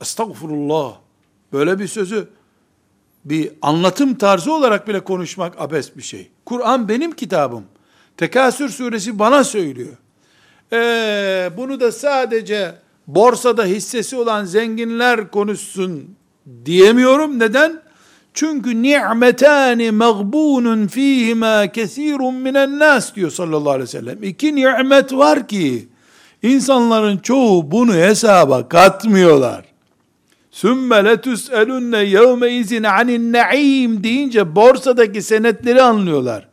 Estağfurullah. 0.01 0.97
Böyle 1.53 1.80
bir 1.80 1.88
sözü 1.88 2.30
bir 3.26 3.51
anlatım 3.62 4.16
tarzı 4.16 4.53
olarak 4.53 4.88
bile 4.88 5.03
konuşmak 5.03 5.62
abes 5.62 5.97
bir 5.97 6.01
şey. 6.01 6.32
Kur'an 6.45 6.89
benim 6.89 7.12
kitabım. 7.12 7.64
Tekasür 8.18 8.70
suresi 8.70 9.20
bana 9.20 9.43
söylüyor. 9.43 9.97
Ee, 10.74 11.51
bunu 11.58 11.80
da 11.80 11.91
sadece 11.91 12.76
borsada 13.08 13.66
hissesi 13.66 14.16
olan 14.16 14.45
zenginler 14.45 15.32
konuşsun 15.32 16.16
diyemiyorum. 16.66 17.39
Neden? 17.39 17.82
Çünkü 18.38 18.81
ni'metani 18.81 19.91
mağbunun 19.91 20.88
fihima 20.88 21.67
kesirun 21.67 22.35
minen 22.35 22.79
nas 22.79 23.15
diyor 23.15 23.31
sallallahu 23.31 23.69
aleyhi 23.69 23.83
ve 23.83 23.91
sellem. 23.91 24.23
İki 24.23 24.55
nimet 24.55 25.13
var 25.13 25.47
ki 25.47 25.88
insanların 26.43 27.17
çoğu 27.17 27.71
bunu 27.71 27.93
hesaba 27.93 28.69
katmıyorlar. 28.69 29.65
Sümme 30.51 31.05
letüs'elunne 31.05 31.97
yevme 31.97 32.51
izin 32.51 32.83
anin 32.83 33.33
naim 33.33 34.03
deyince 34.03 34.55
borsadaki 34.55 35.21
senetleri 35.21 35.81
anlıyorlar. 35.81 36.47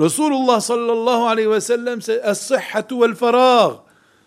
Resulullah 0.00 0.60
sallallahu 0.60 1.26
aleyhi 1.26 1.50
ve 1.50 1.60
sellem 1.60 1.98
es-sıhhatu 2.24 3.00
vel 3.00 3.14
ferah 3.14 3.72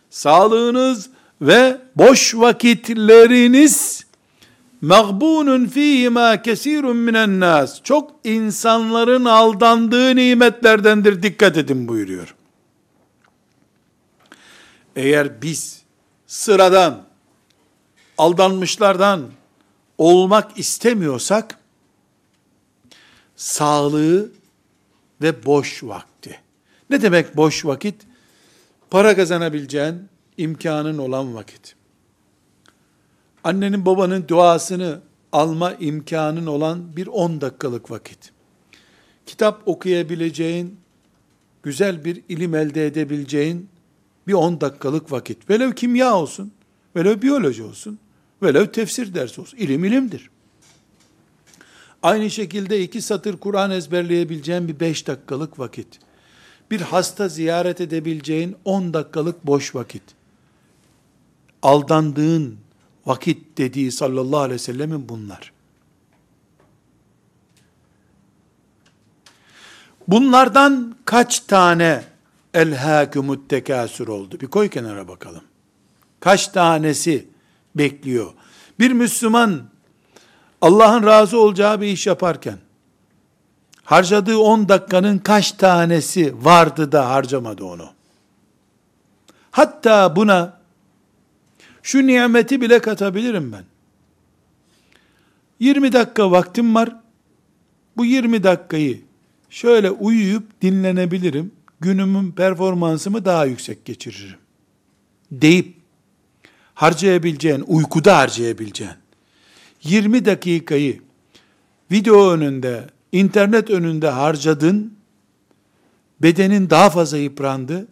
sağlığınız 0.10 1.10
ve 1.42 1.78
boş 1.96 2.36
vakitleriniz 2.36 4.03
mağbunun 4.84 5.66
fîhîmâ 5.66 6.42
kesîrun 6.42 6.98
minen 6.98 7.40
nas. 7.40 7.84
Çok 7.84 8.12
insanların 8.24 9.26
aldandığı 9.26 10.16
nimetlerdendir. 10.16 11.24
Dikkat 11.24 11.58
edin 11.58 11.88
buyuruyor. 11.88 12.36
Eğer 14.96 15.42
biz 15.42 15.82
sıradan, 16.28 17.04
aldanmışlardan 18.18 19.30
olmak 19.98 20.60
istemiyorsak, 20.60 21.60
sağlığı 23.36 24.32
ve 25.22 25.46
boş 25.46 25.84
vakti. 25.84 26.40
Ne 26.90 27.02
demek 27.02 27.38
boş 27.38 27.66
vakit? 27.66 27.96
Para 28.90 29.16
kazanabileceğin 29.16 30.10
imkanın 30.38 30.98
olan 30.98 31.36
vakit 31.36 31.76
annenin 33.44 33.86
babanın 33.86 34.28
duasını 34.28 35.02
alma 35.32 35.74
imkanın 35.74 36.46
olan 36.46 36.96
bir 36.96 37.08
10 37.08 37.42
dakikalık 37.42 37.92
vakit. 37.92 38.32
Kitap 39.26 39.68
okuyabileceğin, 39.68 40.78
güzel 41.64 42.06
bir 42.06 42.22
ilim 42.30 42.56
elde 42.56 42.86
edebileceğin 42.86 43.70
bir 44.28 44.34
10 44.34 44.62
dakikalık 44.62 45.12
vakit. 45.12 45.50
Velev 45.50 45.72
kimya 45.72 46.16
olsun, 46.16 46.52
velev 46.96 47.22
biyoloji 47.22 47.64
olsun, 47.64 48.00
velev 48.44 48.66
tefsir 48.66 49.14
dersi 49.14 49.42
olsun. 49.42 49.58
İlim 49.58 49.86
ilimdir. 49.86 50.30
Aynı 52.04 52.30
şekilde 52.30 52.82
iki 52.82 53.02
satır 53.02 53.38
Kur'an 53.38 53.72
ezberleyebileceğin 53.72 54.68
bir 54.68 54.80
5 54.80 55.08
dakikalık 55.08 55.60
vakit. 55.60 56.00
Bir 56.72 56.82
hasta 56.82 57.28
ziyaret 57.28 57.82
edebileceğin 57.82 58.56
10 58.66 58.94
dakikalık 58.94 59.48
boş 59.48 59.76
vakit. 59.76 60.04
Aldandığın, 61.62 62.58
vakit 63.06 63.58
dediği 63.58 63.92
sallallahu 63.92 64.40
aleyhi 64.40 64.54
ve 64.54 64.64
sellemin 64.64 65.10
bunlar. 65.10 65.52
Bunlardan 70.08 70.96
kaç 71.06 71.40
tane 71.40 72.04
elhâkümüt 72.54 73.50
tekasür 73.50 74.08
oldu? 74.08 74.40
Bir 74.42 74.48
koy 74.48 74.70
kenara 74.70 75.08
bakalım. 75.08 75.44
Kaç 76.20 76.48
tanesi 76.48 77.28
bekliyor? 77.76 78.34
Bir 78.80 78.92
Müslüman 78.92 79.64
Allah'ın 80.62 81.04
razı 81.04 81.40
olacağı 81.40 81.82
bir 81.82 81.88
iş 81.88 82.08
yaparken 82.08 82.58
harcadığı 83.84 84.38
10 84.38 84.70
dakikanın 84.70 85.18
kaç 85.18 85.52
tanesi 85.52 86.46
vardı 86.46 86.92
da 86.92 87.10
harcamadı 87.10 87.64
onu? 87.64 87.90
Hatta 89.52 90.16
buna 90.16 90.63
şu 91.84 92.08
nimeti 92.08 92.62
bile 92.62 92.80
katabilirim 92.80 93.52
ben. 93.52 93.64
20 95.60 95.94
dakika 95.94 96.32
vaktim 96.32 96.76
var. 96.76 96.96
Bu 97.98 98.06
20 98.06 98.44
dakikayı 98.44 99.02
şöyle 99.50 99.92
uyuyup 99.92 100.62
dinlenebilirim. 100.62 101.52
Günümün 101.80 102.32
performansımı 102.32 103.26
daha 103.26 103.46
yüksek 103.46 103.86
geçiririm. 103.86 104.38
Deyip 105.32 105.76
harcayabileceğin, 106.74 107.64
uykuda 107.68 108.18
harcayabileceğin 108.18 108.94
20 109.84 110.26
dakikayı 110.26 111.02
video 111.92 112.30
önünde, 112.32 112.88
internet 113.12 113.70
önünde 113.70 114.10
harcadın, 114.10 114.94
bedenin 116.22 116.70
daha 116.70 116.90
fazla 116.90 117.18
yıprandı, 117.18 117.88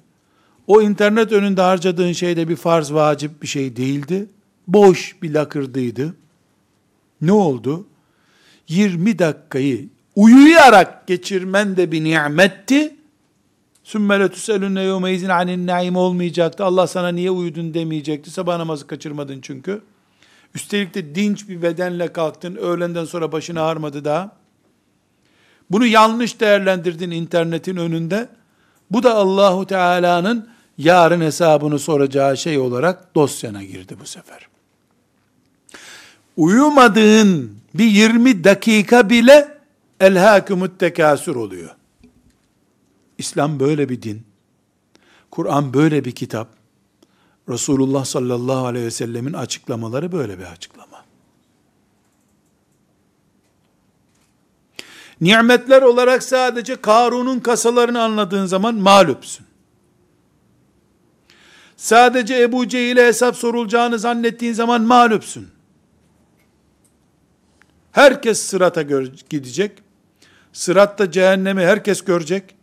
o 0.67 0.81
internet 0.81 1.31
önünde 1.31 1.61
harcadığın 1.61 2.11
şey 2.11 2.37
de 2.37 2.47
bir 2.47 2.55
farz 2.55 2.93
vacip 2.93 3.41
bir 3.41 3.47
şey 3.47 3.75
değildi. 3.75 4.29
Boş 4.67 5.15
bir 5.21 5.33
lakırdıydı. 5.33 6.15
Ne 7.21 7.31
oldu? 7.31 7.87
20 8.67 9.19
dakikayı 9.19 9.89
uyuyarak 10.15 11.07
geçirmen 11.07 11.77
de 11.77 11.91
bir 11.91 12.03
nimetti. 12.03 12.95
Sümmele 13.83 14.29
tüselünne 14.29 14.81
yevme 14.81 15.13
izin 15.13 15.29
anin 15.29 15.67
naim 15.67 15.95
olmayacaktı. 15.95 16.65
Allah 16.65 16.87
sana 16.87 17.09
niye 17.09 17.31
uyudun 17.31 17.73
demeyecekti. 17.73 18.31
Sabah 18.31 18.57
namazı 18.57 18.87
kaçırmadın 18.87 19.41
çünkü. 19.41 19.81
Üstelik 20.55 20.93
de 20.93 21.15
dinç 21.15 21.49
bir 21.49 21.61
bedenle 21.61 22.13
kalktın. 22.13 22.55
Öğlenden 22.55 23.05
sonra 23.05 23.31
başını 23.31 23.61
ağrımadı 23.61 24.05
daha. 24.05 24.35
Bunu 25.69 25.85
yanlış 25.85 26.39
değerlendirdin 26.39 27.11
internetin 27.11 27.75
önünde. 27.75 28.29
Bu 28.91 29.03
da 29.03 29.15
Allahu 29.15 29.65
Teala'nın 29.65 30.49
yarın 30.77 31.21
hesabını 31.21 31.79
soracağı 31.79 32.37
şey 32.37 32.59
olarak 32.59 33.15
dosyana 33.15 33.63
girdi 33.63 33.95
bu 34.01 34.05
sefer. 34.05 34.47
Uyumadığın 36.37 37.55
bir 37.73 37.85
20 37.85 38.43
dakika 38.43 39.09
bile 39.09 39.57
elhâkümüt 39.99 40.79
tekasür 40.79 41.35
oluyor. 41.35 41.69
İslam 43.17 43.59
böyle 43.59 43.89
bir 43.89 44.01
din. 44.01 44.23
Kur'an 45.31 45.73
böyle 45.73 46.05
bir 46.05 46.11
kitap. 46.11 46.47
Resulullah 47.49 48.05
sallallahu 48.05 48.65
aleyhi 48.65 48.85
ve 48.85 48.91
sellemin 48.91 49.33
açıklamaları 49.33 50.11
böyle 50.11 50.39
bir 50.39 50.43
açıklama. 50.45 50.90
Nimetler 55.21 55.81
olarak 55.81 56.23
sadece 56.23 56.75
Karun'un 56.75 57.39
kasalarını 57.39 58.01
anladığın 58.01 58.45
zaman 58.45 58.75
mağlupsun. 58.75 59.45
Sadece 61.77 62.41
Ebu 62.41 62.67
Cehil'e 62.67 63.05
hesap 63.05 63.35
sorulacağını 63.35 63.99
zannettiğin 63.99 64.53
zaman 64.53 64.81
mağlupsun. 64.81 65.47
Herkes 67.91 68.39
sırata 68.39 68.81
gidecek. 69.29 69.71
Sıratta 70.53 71.11
cehennemi 71.11 71.61
herkes 71.61 72.01
görecek. 72.01 72.55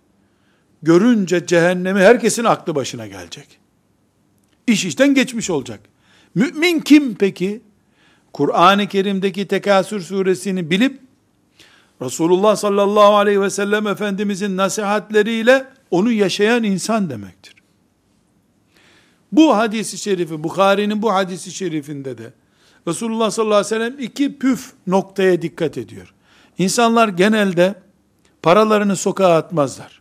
Görünce 0.83 1.47
cehennemi 1.47 2.01
herkesin 2.01 2.45
aklı 2.45 2.75
başına 2.75 3.07
gelecek. 3.07 3.59
İş 4.67 4.85
işten 4.85 5.15
geçmiş 5.15 5.51
olacak. 5.51 5.81
Mümin 6.35 6.81
kim 6.81 7.15
peki? 7.15 7.61
Kur'an-ı 8.33 8.89
Kerim'deki 8.89 9.49
Tekasür 9.49 10.01
suresini 10.01 10.71
bilip 10.71 11.08
Resulullah 12.03 12.57
sallallahu 12.57 13.17
aleyhi 13.17 13.41
ve 13.41 13.51
sellem 13.51 13.87
Efendimizin 13.87 14.57
nasihatleriyle 14.57 15.67
onu 15.91 16.13
yaşayan 16.13 16.65
insan 16.65 17.11
demektir. 17.11 17.55
Bu 19.33 19.57
hadisi 19.57 19.99
şerifi, 19.99 20.45
Bukhari'nin 20.45 21.03
bu 21.03 21.13
hadisi 21.13 21.53
şerifinde 21.53 22.19
de 22.19 22.33
Resulullah 22.89 23.31
sallallahu 23.31 23.57
aleyhi 23.57 23.75
ve 23.75 23.79
sellem 23.79 23.99
iki 23.99 24.39
püf 24.39 24.73
noktaya 24.87 25.43
dikkat 25.43 25.79
ediyor. 25.79 26.15
İnsanlar 26.59 27.09
genelde 27.09 27.75
paralarını 28.43 28.97
sokağa 28.97 29.37
atmazlar. 29.37 30.01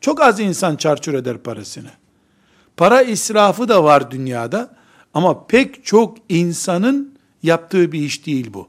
Çok 0.00 0.20
az 0.22 0.40
insan 0.40 0.76
çarçur 0.76 1.14
eder 1.14 1.38
parasını. 1.38 1.90
Para 2.76 3.02
israfı 3.02 3.68
da 3.68 3.84
var 3.84 4.10
dünyada 4.10 4.76
ama 5.14 5.46
pek 5.46 5.84
çok 5.84 6.16
insanın 6.28 7.14
yaptığı 7.42 7.92
bir 7.92 8.00
iş 8.00 8.26
değil 8.26 8.50
bu. 8.54 8.68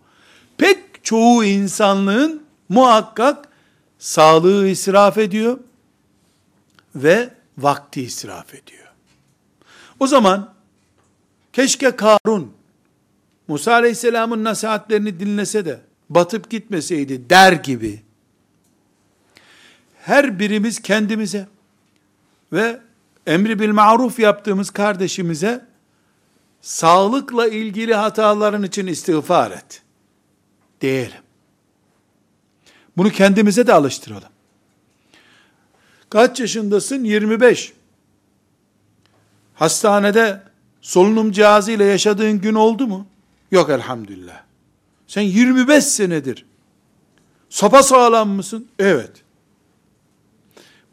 Pek 0.57 0.78
çoğu 1.03 1.43
insanlığın 1.43 2.45
muhakkak 2.70 3.49
sağlığı 3.99 4.68
israf 4.68 5.18
ediyor 5.18 5.59
ve 6.95 7.30
vakti 7.57 8.01
israf 8.01 8.55
ediyor. 8.55 8.88
O 9.99 10.07
zaman 10.07 10.53
keşke 11.53 11.95
Karun 11.95 12.53
Musa 13.47 13.74
Aleyhisselam'ın 13.74 14.43
nasihatlerini 14.43 15.20
dinlese 15.20 15.66
de 15.66 15.80
batıp 16.09 16.49
gitmeseydi 16.49 17.30
der 17.30 17.53
gibi 17.53 18.03
her 20.05 20.39
birimiz 20.39 20.82
kendimize 20.82 21.47
ve 22.53 22.80
emri 23.28 23.59
bil 23.59 23.70
maruf 23.70 24.20
yaptığımız 24.20 24.70
kardeşimize 24.70 25.66
sağlıkla 26.61 27.47
ilgili 27.47 27.95
hataların 27.95 28.63
için 28.63 28.88
istiğfar 28.88 29.51
et. 29.51 29.82
Diyelim. 30.82 31.24
Bunu 32.98 33.10
kendimize 33.10 33.68
de 33.68 33.74
alıştıralım. 33.74 34.30
Kaç 36.10 36.39
yaşındasın? 36.39 37.04
25. 37.04 37.74
Hastanede 39.54 40.43
solunum 40.82 41.32
cihazı 41.32 41.72
ile 41.72 41.84
yaşadığın 41.86 42.41
gün 42.41 42.54
oldu 42.54 42.88
mu? 42.88 43.08
Yok 43.52 43.70
elhamdülillah. 43.70 44.43
Sen 45.08 45.22
25 45.22 45.84
senedir 45.84 46.46
Sapa 47.56 47.84
sağlam 47.84 48.30
mısın? 48.30 48.68
Evet. 48.80 49.12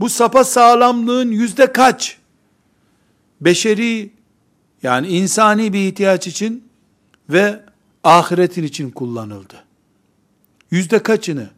Bu 0.01 0.09
sapa 0.09 0.45
sağlamlığın 0.45 1.31
yüzde 1.31 1.73
kaç? 1.73 2.19
Beşeri 3.41 4.11
yani 4.83 5.09
insani 5.09 5.73
bir 5.73 5.89
ihtiyaç 5.89 6.27
için 6.27 6.69
ve 7.29 7.61
ahiretin 8.05 8.63
için 8.63 8.91
kullanıldı. 8.91 9.65
Yüzde 10.71 11.03
kaçını? 11.03 11.51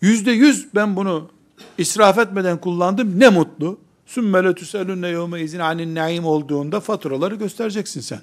Yüzde 0.00 0.30
yüz 0.30 0.74
ben 0.74 0.96
bunu 0.96 1.30
israf 1.78 2.18
etmeden 2.18 2.60
kullandım 2.60 3.20
ne 3.20 3.28
mutlu. 3.28 3.78
Sümmele 4.06 4.54
tüselünne 4.54 5.08
yevme 5.08 5.40
izin 5.40 5.58
anin 5.58 5.94
naim 5.94 6.24
olduğunda 6.24 6.80
faturaları 6.80 7.34
göstereceksin 7.34 8.00
sen. 8.00 8.20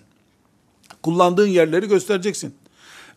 Kullandığın 1.03 1.47
yerleri 1.47 1.87
göstereceksin. 1.87 2.55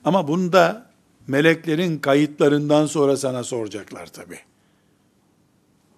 Ama 0.04 0.28
bunda 0.28 0.90
meleklerin 1.26 1.98
kayıtlarından 1.98 2.86
sonra 2.86 3.16
sana 3.16 3.44
soracaklar 3.44 4.06
tabi. 4.06 4.38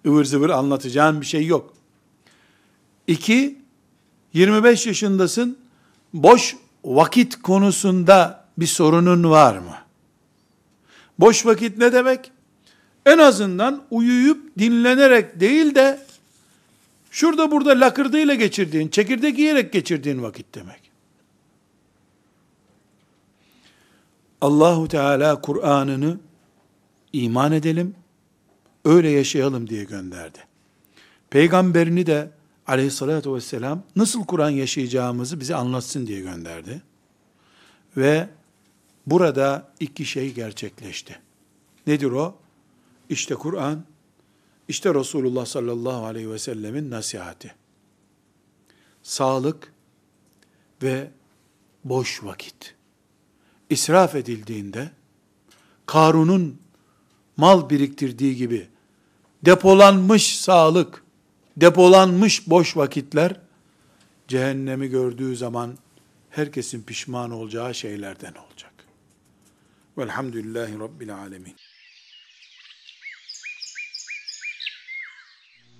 ıvır 0.07 0.25
zıvır 0.25 0.49
anlatacağın 0.49 1.21
bir 1.21 1.25
şey 1.25 1.45
yok. 1.45 1.73
İki, 3.07 3.57
25 4.33 4.87
yaşındasın, 4.87 5.57
boş 6.13 6.55
vakit 6.85 7.41
konusunda 7.41 8.45
bir 8.57 8.67
sorunun 8.67 9.29
var 9.29 9.57
mı? 9.57 9.75
Boş 11.19 11.45
vakit 11.45 11.77
ne 11.77 11.93
demek? 11.93 12.31
En 13.05 13.17
azından 13.17 13.83
uyuyup 13.91 14.57
dinlenerek 14.59 15.39
değil 15.39 15.75
de 15.75 16.05
şurada 17.11 17.51
burada 17.51 17.69
lakırdıyla 17.69 18.35
geçirdiğin, 18.35 18.87
çekirdek 18.87 19.39
yiyerek 19.39 19.73
geçirdiğin 19.73 20.23
vakit 20.23 20.55
demek. 20.55 20.91
Allahu 24.41 24.87
Teala 24.87 25.41
Kur'an'ını 25.41 26.19
iman 27.13 27.51
edelim, 27.51 27.95
öyle 28.85 29.09
yaşayalım 29.09 29.69
diye 29.69 29.83
gönderdi. 29.83 30.39
Peygamberini 31.29 32.05
de 32.05 32.29
aleyhissalatü 32.67 33.33
vesselam 33.33 33.83
nasıl 33.95 34.25
Kur'an 34.25 34.49
yaşayacağımızı 34.49 35.39
bize 35.39 35.55
anlatsın 35.55 36.07
diye 36.07 36.21
gönderdi. 36.21 36.81
Ve 37.97 38.29
burada 39.07 39.71
iki 39.79 40.05
şey 40.05 40.33
gerçekleşti. 40.33 41.19
Nedir 41.87 42.11
o? 42.11 42.40
İşte 43.11 43.35
Kur'an, 43.35 43.83
işte 44.67 44.93
Resulullah 44.93 45.45
sallallahu 45.45 46.05
aleyhi 46.05 46.31
ve 46.31 46.39
sellemin 46.39 46.91
nasihati. 46.91 47.55
Sağlık 49.03 49.73
ve 50.83 51.11
boş 51.83 52.23
vakit. 52.23 52.75
İsraf 53.69 54.15
edildiğinde, 54.15 54.91
Karun'un 55.85 56.61
mal 57.37 57.69
biriktirdiği 57.69 58.35
gibi, 58.35 58.67
depolanmış 59.45 60.39
sağlık, 60.39 61.03
depolanmış 61.57 62.49
boş 62.49 62.77
vakitler, 62.77 63.39
cehennemi 64.27 64.87
gördüğü 64.87 65.35
zaman, 65.35 65.77
herkesin 66.29 66.83
pişman 66.83 67.31
olacağı 67.31 67.75
şeylerden 67.75 68.33
olacak. 68.33 68.73
Velhamdülillahi 69.97 70.79
Rabbil 70.79 71.15
Alemin. 71.15 71.55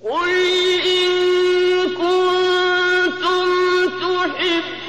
قل 0.03 0.29
إن 0.85 1.09
كنتم 1.89 3.47
تحبون 3.89 4.80